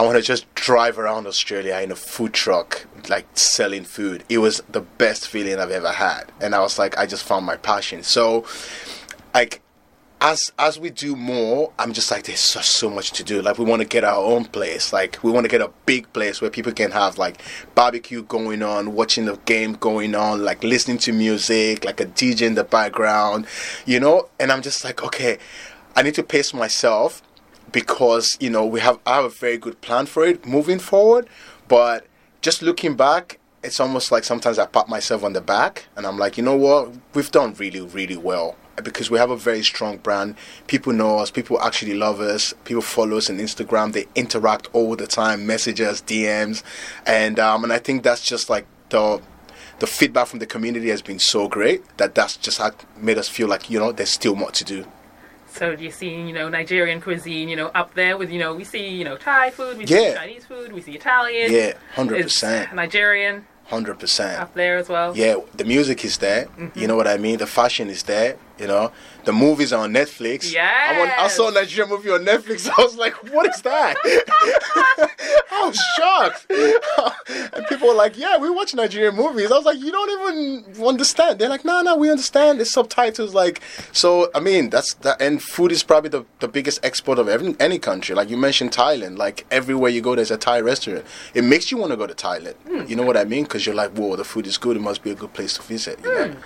I 0.00 0.02
want 0.02 0.16
to 0.16 0.22
just 0.22 0.46
drive 0.54 0.98
around 0.98 1.26
Australia 1.26 1.78
in 1.82 1.92
a 1.92 1.94
food 1.94 2.32
truck, 2.32 2.86
like 3.10 3.26
selling 3.36 3.84
food. 3.84 4.24
It 4.30 4.38
was 4.38 4.62
the 4.66 4.80
best 4.80 5.28
feeling 5.28 5.58
I've 5.58 5.70
ever 5.70 5.90
had. 5.90 6.32
And 6.40 6.54
I 6.54 6.60
was 6.60 6.78
like, 6.78 6.96
I 6.96 7.04
just 7.04 7.22
found 7.22 7.44
my 7.44 7.56
passion. 7.58 8.02
So, 8.02 8.46
like, 9.34 9.60
as 10.22 10.52
as 10.58 10.80
we 10.80 10.88
do 10.88 11.16
more, 11.16 11.74
I'm 11.78 11.92
just 11.92 12.10
like 12.10 12.24
there's 12.24 12.54
just 12.54 12.70
so 12.70 12.88
much 12.88 13.10
to 13.12 13.22
do. 13.22 13.42
Like 13.42 13.58
we 13.58 13.66
want 13.66 13.82
to 13.82 13.88
get 13.88 14.02
our 14.02 14.24
own 14.24 14.46
place. 14.46 14.90
Like 14.90 15.18
we 15.22 15.30
want 15.30 15.44
to 15.44 15.50
get 15.50 15.60
a 15.60 15.70
big 15.84 16.10
place 16.14 16.40
where 16.40 16.48
people 16.48 16.72
can 16.72 16.92
have 16.92 17.18
like 17.18 17.42
barbecue 17.74 18.22
going 18.22 18.62
on, 18.62 18.94
watching 18.94 19.26
the 19.26 19.36
game 19.44 19.74
going 19.74 20.14
on, 20.14 20.42
like 20.42 20.64
listening 20.64 20.96
to 21.00 21.12
music, 21.12 21.84
like 21.84 22.00
a 22.00 22.06
DJ 22.06 22.46
in 22.46 22.54
the 22.54 22.64
background, 22.64 23.46
you 23.84 24.00
know. 24.00 24.30
And 24.38 24.50
I'm 24.50 24.62
just 24.62 24.82
like, 24.82 25.04
okay, 25.04 25.36
I 25.94 26.00
need 26.00 26.14
to 26.14 26.22
pace 26.22 26.54
myself 26.54 27.20
because 27.72 28.36
you 28.40 28.50
know 28.50 28.64
we 28.64 28.80
have 28.80 28.98
I 29.06 29.16
have 29.16 29.24
a 29.24 29.30
very 29.30 29.58
good 29.58 29.80
plan 29.80 30.06
for 30.06 30.24
it 30.24 30.46
moving 30.46 30.78
forward. 30.78 31.28
But 31.68 32.06
just 32.40 32.62
looking 32.62 32.96
back, 32.96 33.38
it's 33.62 33.78
almost 33.80 34.10
like 34.10 34.24
sometimes 34.24 34.58
I 34.58 34.66
pat 34.66 34.88
myself 34.88 35.22
on 35.22 35.32
the 35.32 35.40
back 35.40 35.86
and 35.96 36.06
I'm 36.06 36.18
like, 36.18 36.36
you 36.36 36.42
know 36.42 36.56
what, 36.56 36.92
we've 37.14 37.30
done 37.30 37.54
really, 37.54 37.80
really 37.80 38.16
well 38.16 38.56
because 38.82 39.10
we 39.10 39.18
have 39.18 39.30
a 39.30 39.36
very 39.36 39.62
strong 39.62 39.98
brand. 39.98 40.36
People 40.66 40.92
know 40.92 41.18
us. 41.18 41.30
People 41.30 41.60
actually 41.60 41.94
love 41.94 42.20
us. 42.20 42.54
People 42.64 42.82
follow 42.82 43.18
us 43.18 43.28
on 43.28 43.38
Instagram. 43.38 43.92
They 43.92 44.06
interact 44.14 44.68
all 44.72 44.96
the 44.96 45.06
time, 45.06 45.46
messages, 45.46 46.02
DMs, 46.02 46.62
and 47.06 47.38
um, 47.38 47.64
and 47.64 47.72
I 47.72 47.78
think 47.78 48.02
that's 48.02 48.22
just 48.22 48.48
like 48.48 48.66
the 48.88 49.20
the 49.80 49.86
feedback 49.86 50.26
from 50.26 50.38
the 50.38 50.46
community 50.46 50.88
has 50.88 51.02
been 51.02 51.18
so 51.18 51.48
great 51.48 51.82
that 51.96 52.14
that's 52.14 52.36
just 52.36 52.60
made 52.96 53.18
us 53.18 53.28
feel 53.28 53.48
like 53.48 53.70
you 53.70 53.78
know 53.78 53.92
there's 53.92 54.10
still 54.10 54.34
more 54.34 54.50
to 54.52 54.64
do. 54.64 54.86
So 55.60 55.72
you 55.72 55.90
see, 55.90 56.08
you 56.08 56.32
know, 56.32 56.48
Nigerian 56.48 57.02
cuisine, 57.02 57.46
you 57.50 57.54
know, 57.54 57.66
up 57.74 57.92
there 57.92 58.16
with, 58.16 58.32
you 58.32 58.38
know, 58.38 58.54
we 58.54 58.64
see, 58.64 58.88
you 58.88 59.04
know, 59.04 59.18
Thai 59.18 59.50
food, 59.50 59.76
we 59.76 59.84
Yeah. 59.84 59.98
see 59.98 60.14
Chinese 60.14 60.44
food, 60.46 60.72
we 60.72 60.80
see 60.80 60.92
Italian. 60.92 61.52
Yeah, 61.52 61.74
hundred 61.94 62.20
Is 62.20 62.24
percent, 62.32 62.74
Nigerian 62.74 63.44
hundred 63.66 63.98
percent. 63.98 64.40
up 64.40 64.54
there 64.54 64.78
as 64.78 64.88
well. 64.88 65.14
Yeah, 65.14 65.34
the 65.54 65.66
music 65.66 66.02
is 66.02 66.16
there. 66.16 66.42
You 66.56 66.64
mm-hmm. 66.64 66.86
know 66.86 66.96
what 66.96 67.06
I 67.06 67.18
mean. 67.18 67.36
The 67.36 67.46
fashion 67.46 67.90
is 67.90 68.04
there. 68.04 68.36
You 68.58 68.68
know, 68.68 68.90
the 69.24 69.32
movies 69.32 69.72
are 69.72 69.84
on 69.84 69.92
Netflix. 69.92 70.54
I'm 70.56 71.24
I 71.24 71.28
saw 71.28 71.48
a 71.48 71.52
Nigerian 71.52 71.90
movie 71.90 72.10
on 72.10 72.24
Netflix. 72.24 72.68
I 72.78 72.82
was 72.82 72.96
like, 72.96 73.14
"What 73.32 73.46
is 73.48 73.62
that?" 73.62 73.96
I 75.52 75.66
was 75.66 75.78
shocked. 75.96 76.46
and 77.54 77.66
people 77.66 77.88
were 77.88 77.94
like, 77.94 78.16
"Yeah, 78.16 78.38
we 78.38 78.50
watch 78.50 78.74
Nigerian 78.74 79.14
movies." 79.14 79.50
I 79.50 79.56
was 79.56 79.64
like, 79.64 79.78
"You 79.78 79.90
don't 79.90 80.10
even 80.10 80.86
understand." 80.86 81.38
They're 81.38 81.48
like, 81.48 81.64
"No, 81.64 81.82
no, 81.82 81.96
we 81.96 82.10
understand." 82.10 82.58
There's 82.58 82.72
subtitles. 82.72 83.34
Like, 83.34 83.60
so 83.92 84.30
I 84.34 84.40
mean, 84.40 84.70
that's 84.70 84.94
that. 84.94 85.20
And 85.20 85.42
food 85.42 85.72
is 85.72 85.82
probably 85.82 86.10
the, 86.10 86.24
the 86.40 86.48
biggest 86.48 86.84
export 86.84 87.18
of 87.18 87.28
every, 87.28 87.54
any 87.60 87.78
country. 87.78 88.14
Like 88.14 88.30
you 88.30 88.36
mentioned 88.36 88.72
Thailand. 88.72 89.18
Like 89.18 89.46
everywhere 89.50 89.90
you 89.90 90.00
go, 90.00 90.14
there's 90.14 90.30
a 90.30 90.36
Thai 90.38 90.60
restaurant. 90.60 91.04
It 91.34 91.44
makes 91.44 91.70
you 91.70 91.78
want 91.78 91.90
to 91.92 91.96
go 91.96 92.06
to 92.06 92.14
Thailand. 92.14 92.54
Hmm. 92.66 92.84
You 92.88 92.96
know 92.96 93.04
what 93.04 93.16
I 93.16 93.24
mean? 93.24 93.44
Because 93.44 93.66
you're 93.66 93.74
like, 93.74 93.92
"Whoa, 93.92 94.16
the 94.16 94.24
food 94.24 94.46
is 94.46 94.58
good. 94.58 94.76
It 94.76 94.80
must 94.80 95.02
be 95.02 95.10
a 95.10 95.14
good 95.14 95.32
place 95.32 95.54
to 95.54 95.62
visit." 95.62 95.98
You 96.02 96.14
know? 96.14 96.28
Hmm. 96.28 96.40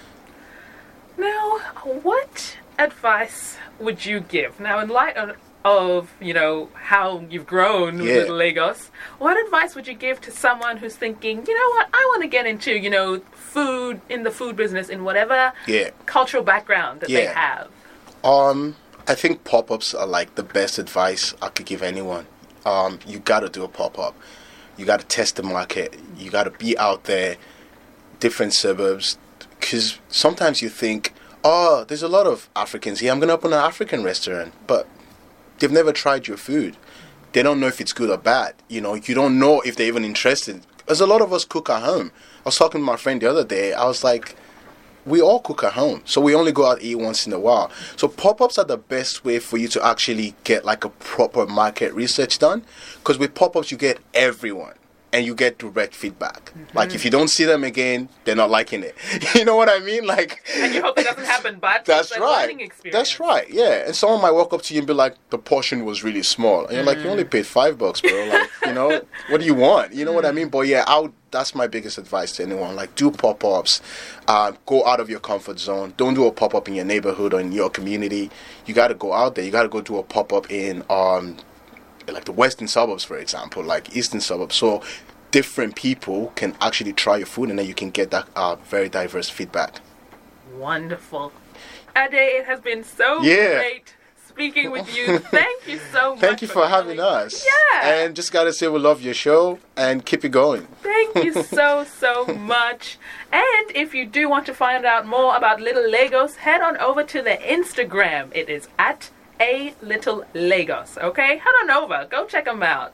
Now, 1.16 1.58
what 2.02 2.56
advice 2.78 3.56
would 3.78 4.04
you 4.04 4.20
give? 4.20 4.58
Now, 4.60 4.78
in 4.80 4.88
light 4.88 5.16
of, 5.16 5.36
of 5.64 6.12
you 6.20 6.34
know, 6.34 6.68
how 6.74 7.24
you've 7.30 7.46
grown 7.46 7.98
Yeah. 8.02 8.16
with 8.16 8.28
Lagos, 8.28 8.90
what 9.18 9.42
advice 9.44 9.74
would 9.74 9.86
you 9.86 9.94
give 9.94 10.20
to 10.22 10.30
someone 10.30 10.76
who's 10.76 10.96
thinking, 10.96 11.44
you 11.46 11.54
know 11.54 11.70
what, 11.76 11.88
I 11.92 12.04
want 12.10 12.22
to 12.22 12.28
get 12.28 12.46
into, 12.46 12.72
you 12.72 12.90
know, 12.90 13.20
food, 13.32 14.00
in 14.08 14.22
the 14.22 14.30
food 14.30 14.56
business, 14.56 14.88
in 14.88 15.04
whatever 15.04 15.52
Yeah. 15.66 15.90
cultural 16.06 16.42
background 16.42 17.00
that 17.00 17.08
they 17.08 17.26
have? 17.26 17.68
Um, 18.22 18.76
I 19.06 19.14
think 19.14 19.44
pop 19.44 19.70
ups 19.70 19.94
are 19.94 20.06
like 20.06 20.34
the 20.34 20.42
best 20.42 20.78
advice 20.78 21.34
I 21.42 21.48
could 21.48 21.66
give 21.66 21.82
anyone. 21.82 22.26
Um, 22.64 22.98
you 23.06 23.18
gotta 23.18 23.48
do 23.48 23.62
a 23.64 23.68
pop 23.68 23.98
up. 23.98 24.14
You 24.76 24.86
gotta 24.86 25.04
test 25.04 25.36
the 25.36 25.42
market. 25.42 25.94
You 26.16 26.30
gotta 26.30 26.50
be 26.50 26.76
out 26.78 27.04
there, 27.04 27.36
different 28.20 28.54
suburbs. 28.54 29.18
Because 29.60 29.98
sometimes 30.08 30.62
you 30.62 30.68
think, 30.68 31.12
oh, 31.44 31.84
there's 31.86 32.02
a 32.02 32.08
lot 32.08 32.26
of 32.26 32.48
Africans 32.56 33.00
here. 33.00 33.12
I'm 33.12 33.20
gonna 33.20 33.34
open 33.34 33.52
an 33.52 33.58
African 33.58 34.02
restaurant, 34.02 34.54
but 34.66 34.88
they've 35.58 35.70
never 35.70 35.92
tried 35.92 36.26
your 36.26 36.38
food. 36.38 36.76
They 37.32 37.42
don't 37.42 37.60
know 37.60 37.66
if 37.66 37.80
it's 37.80 37.92
good 37.92 38.10
or 38.10 38.16
bad. 38.16 38.54
You 38.68 38.80
know, 38.80 38.94
you 38.94 39.14
don't 39.14 39.38
know 39.38 39.60
if 39.60 39.76
they're 39.76 39.86
even 39.86 40.04
interested. 40.04 40.62
There's 40.86 41.00
a 41.00 41.06
lot 41.06 41.20
of 41.20 41.32
us 41.32 41.44
cook 41.44 41.68
at 41.68 41.82
home. 41.82 42.12
I 42.40 42.48
was 42.48 42.56
talking 42.56 42.80
to 42.80 42.84
my 42.84 42.96
friend 42.96 43.20
the 43.20 43.28
other 43.28 43.44
day. 43.44 43.72
I 43.72 43.84
was 43.84 44.02
like, 44.02 44.36
we 45.04 45.20
all 45.20 45.40
cook 45.40 45.62
at 45.64 45.74
home, 45.74 46.00
so 46.06 46.20
we 46.20 46.34
only 46.34 46.52
go 46.52 46.66
out 46.66 46.80
eat 46.80 46.94
once 46.94 47.26
in 47.26 47.32
a 47.34 47.38
while. 47.38 47.70
So 47.96 48.08
pop 48.08 48.40
ups 48.40 48.56
are 48.56 48.64
the 48.64 48.78
best 48.78 49.22
way 49.22 49.38
for 49.38 49.58
you 49.58 49.68
to 49.68 49.84
actually 49.84 50.34
get 50.44 50.64
like 50.64 50.84
a 50.84 50.88
proper 50.88 51.46
market 51.46 51.92
research 51.92 52.38
done, 52.38 52.64
because 53.00 53.18
with 53.18 53.34
pop 53.34 53.54
ups 53.54 53.70
you 53.70 53.76
get 53.76 53.98
everyone 54.14 54.74
and 55.14 55.24
you 55.24 55.34
get 55.34 55.58
direct 55.58 55.94
feedback. 55.94 56.52
Like 56.74 56.92
if 56.92 57.04
you 57.04 57.10
don't 57.10 57.28
see 57.28 57.44
them 57.44 57.62
again, 57.62 58.08
they're 58.24 58.34
not 58.34 58.50
liking 58.50 58.82
it. 58.82 58.96
you 59.34 59.44
know 59.44 59.54
what 59.54 59.68
I 59.68 59.78
mean? 59.78 60.04
Like 60.06 60.44
And 60.56 60.74
you 60.74 60.82
hope 60.82 60.98
it 60.98 61.04
doesn't 61.04 61.24
happen, 61.24 61.58
but 61.60 61.84
that's 61.86 62.18
right. 62.18 62.72
That's 62.90 63.20
right. 63.20 63.48
Yeah. 63.48 63.86
And 63.86 63.94
someone 63.94 64.20
might 64.20 64.32
walk 64.32 64.52
up 64.52 64.62
to 64.62 64.74
you 64.74 64.80
and 64.80 64.86
be 64.86 64.92
like, 64.92 65.14
"The 65.30 65.38
portion 65.38 65.84
was 65.84 66.02
really 66.02 66.24
small," 66.24 66.66
and 66.66 66.74
you're 66.74 66.84
like, 66.84 66.98
"You 66.98 67.08
only 67.10 67.24
paid 67.24 67.46
five 67.46 67.78
bucks, 67.78 68.00
bro. 68.00 68.26
Like, 68.26 68.50
you 68.66 68.74
know, 68.74 69.00
what 69.28 69.40
do 69.40 69.46
you 69.46 69.54
want? 69.54 69.94
You 69.94 70.04
know 70.04 70.12
what 70.12 70.26
I 70.26 70.32
mean?" 70.32 70.48
But 70.48 70.66
yeah, 70.66 70.84
I 70.86 70.98
would, 70.98 71.12
that's 71.30 71.54
my 71.54 71.68
biggest 71.68 71.96
advice 71.96 72.32
to 72.36 72.42
anyone. 72.42 72.74
Like, 72.74 72.94
do 72.96 73.10
pop 73.10 73.44
ups. 73.44 73.80
Uh, 74.26 74.52
go 74.66 74.84
out 74.84 74.98
of 74.98 75.08
your 75.08 75.20
comfort 75.20 75.60
zone. 75.60 75.94
Don't 75.96 76.14
do 76.14 76.26
a 76.26 76.32
pop 76.32 76.54
up 76.54 76.66
in 76.68 76.74
your 76.74 76.84
neighborhood 76.84 77.34
or 77.34 77.40
in 77.40 77.52
your 77.52 77.70
community. 77.70 78.30
You 78.66 78.74
got 78.74 78.88
to 78.88 78.94
go 78.94 79.12
out 79.12 79.36
there. 79.36 79.44
You 79.44 79.52
got 79.52 79.62
to 79.62 79.68
go 79.68 79.80
do 79.80 79.98
a 79.98 80.02
pop 80.02 80.32
up 80.32 80.50
in 80.50 80.82
um, 80.90 81.36
like 82.12 82.24
the 82.24 82.32
western 82.32 82.68
suburbs, 82.68 83.04
for 83.04 83.16
example, 83.18 83.62
like 83.62 83.96
eastern 83.96 84.20
suburbs. 84.20 84.56
So 84.56 84.82
different 85.30 85.74
people 85.76 86.32
can 86.36 86.54
actually 86.60 86.92
try 86.92 87.16
your 87.16 87.26
food, 87.26 87.50
and 87.50 87.58
then 87.58 87.66
you 87.66 87.74
can 87.74 87.90
get 87.90 88.10
that 88.10 88.28
uh, 88.36 88.56
very 88.56 88.88
diverse 88.88 89.28
feedback. 89.30 89.80
Wonderful. 90.56 91.32
Ade, 91.96 92.14
it 92.14 92.46
has 92.46 92.60
been 92.60 92.84
so 92.84 93.22
Yeah. 93.22 93.54
great 93.54 93.94
speaking 94.26 94.70
with 94.72 94.94
you. 94.96 95.18
Thank 95.30 95.66
you 95.68 95.78
so 95.92 96.10
much. 96.10 96.20
Thank 96.20 96.42
you 96.42 96.48
for 96.48 96.66
having 96.66 96.96
coming. 96.96 97.22
us. 97.24 97.44
Yeah. 97.46 97.88
And 97.88 98.16
just 98.16 98.32
gotta 98.32 98.52
say 98.52 98.66
we 98.68 98.78
love 98.80 99.00
your 99.00 99.14
show 99.14 99.58
and 99.76 100.04
keep 100.04 100.24
it 100.24 100.30
going. 100.30 100.66
Thank 100.82 101.14
you 101.24 101.32
so, 101.44 101.84
so 101.84 102.26
much. 102.26 102.98
And 103.32 103.70
if 103.76 103.94
you 103.94 104.06
do 104.06 104.28
want 104.28 104.46
to 104.46 104.54
find 104.54 104.84
out 104.84 105.06
more 105.06 105.36
about 105.36 105.60
Little 105.60 105.88
Lagos, 105.88 106.36
head 106.36 106.60
on 106.62 106.76
over 106.78 107.04
to 107.04 107.22
the 107.22 107.36
Instagram. 107.36 108.30
It 108.34 108.48
is 108.48 108.68
at 108.78 109.10
a 109.44 109.74
little 109.82 110.24
Lagos. 110.34 110.98
Okay? 110.98 111.38
Head 111.38 111.54
on 111.62 111.70
over. 111.70 112.06
Go 112.10 112.26
check 112.26 112.46
them 112.46 112.62
out. 112.62 112.92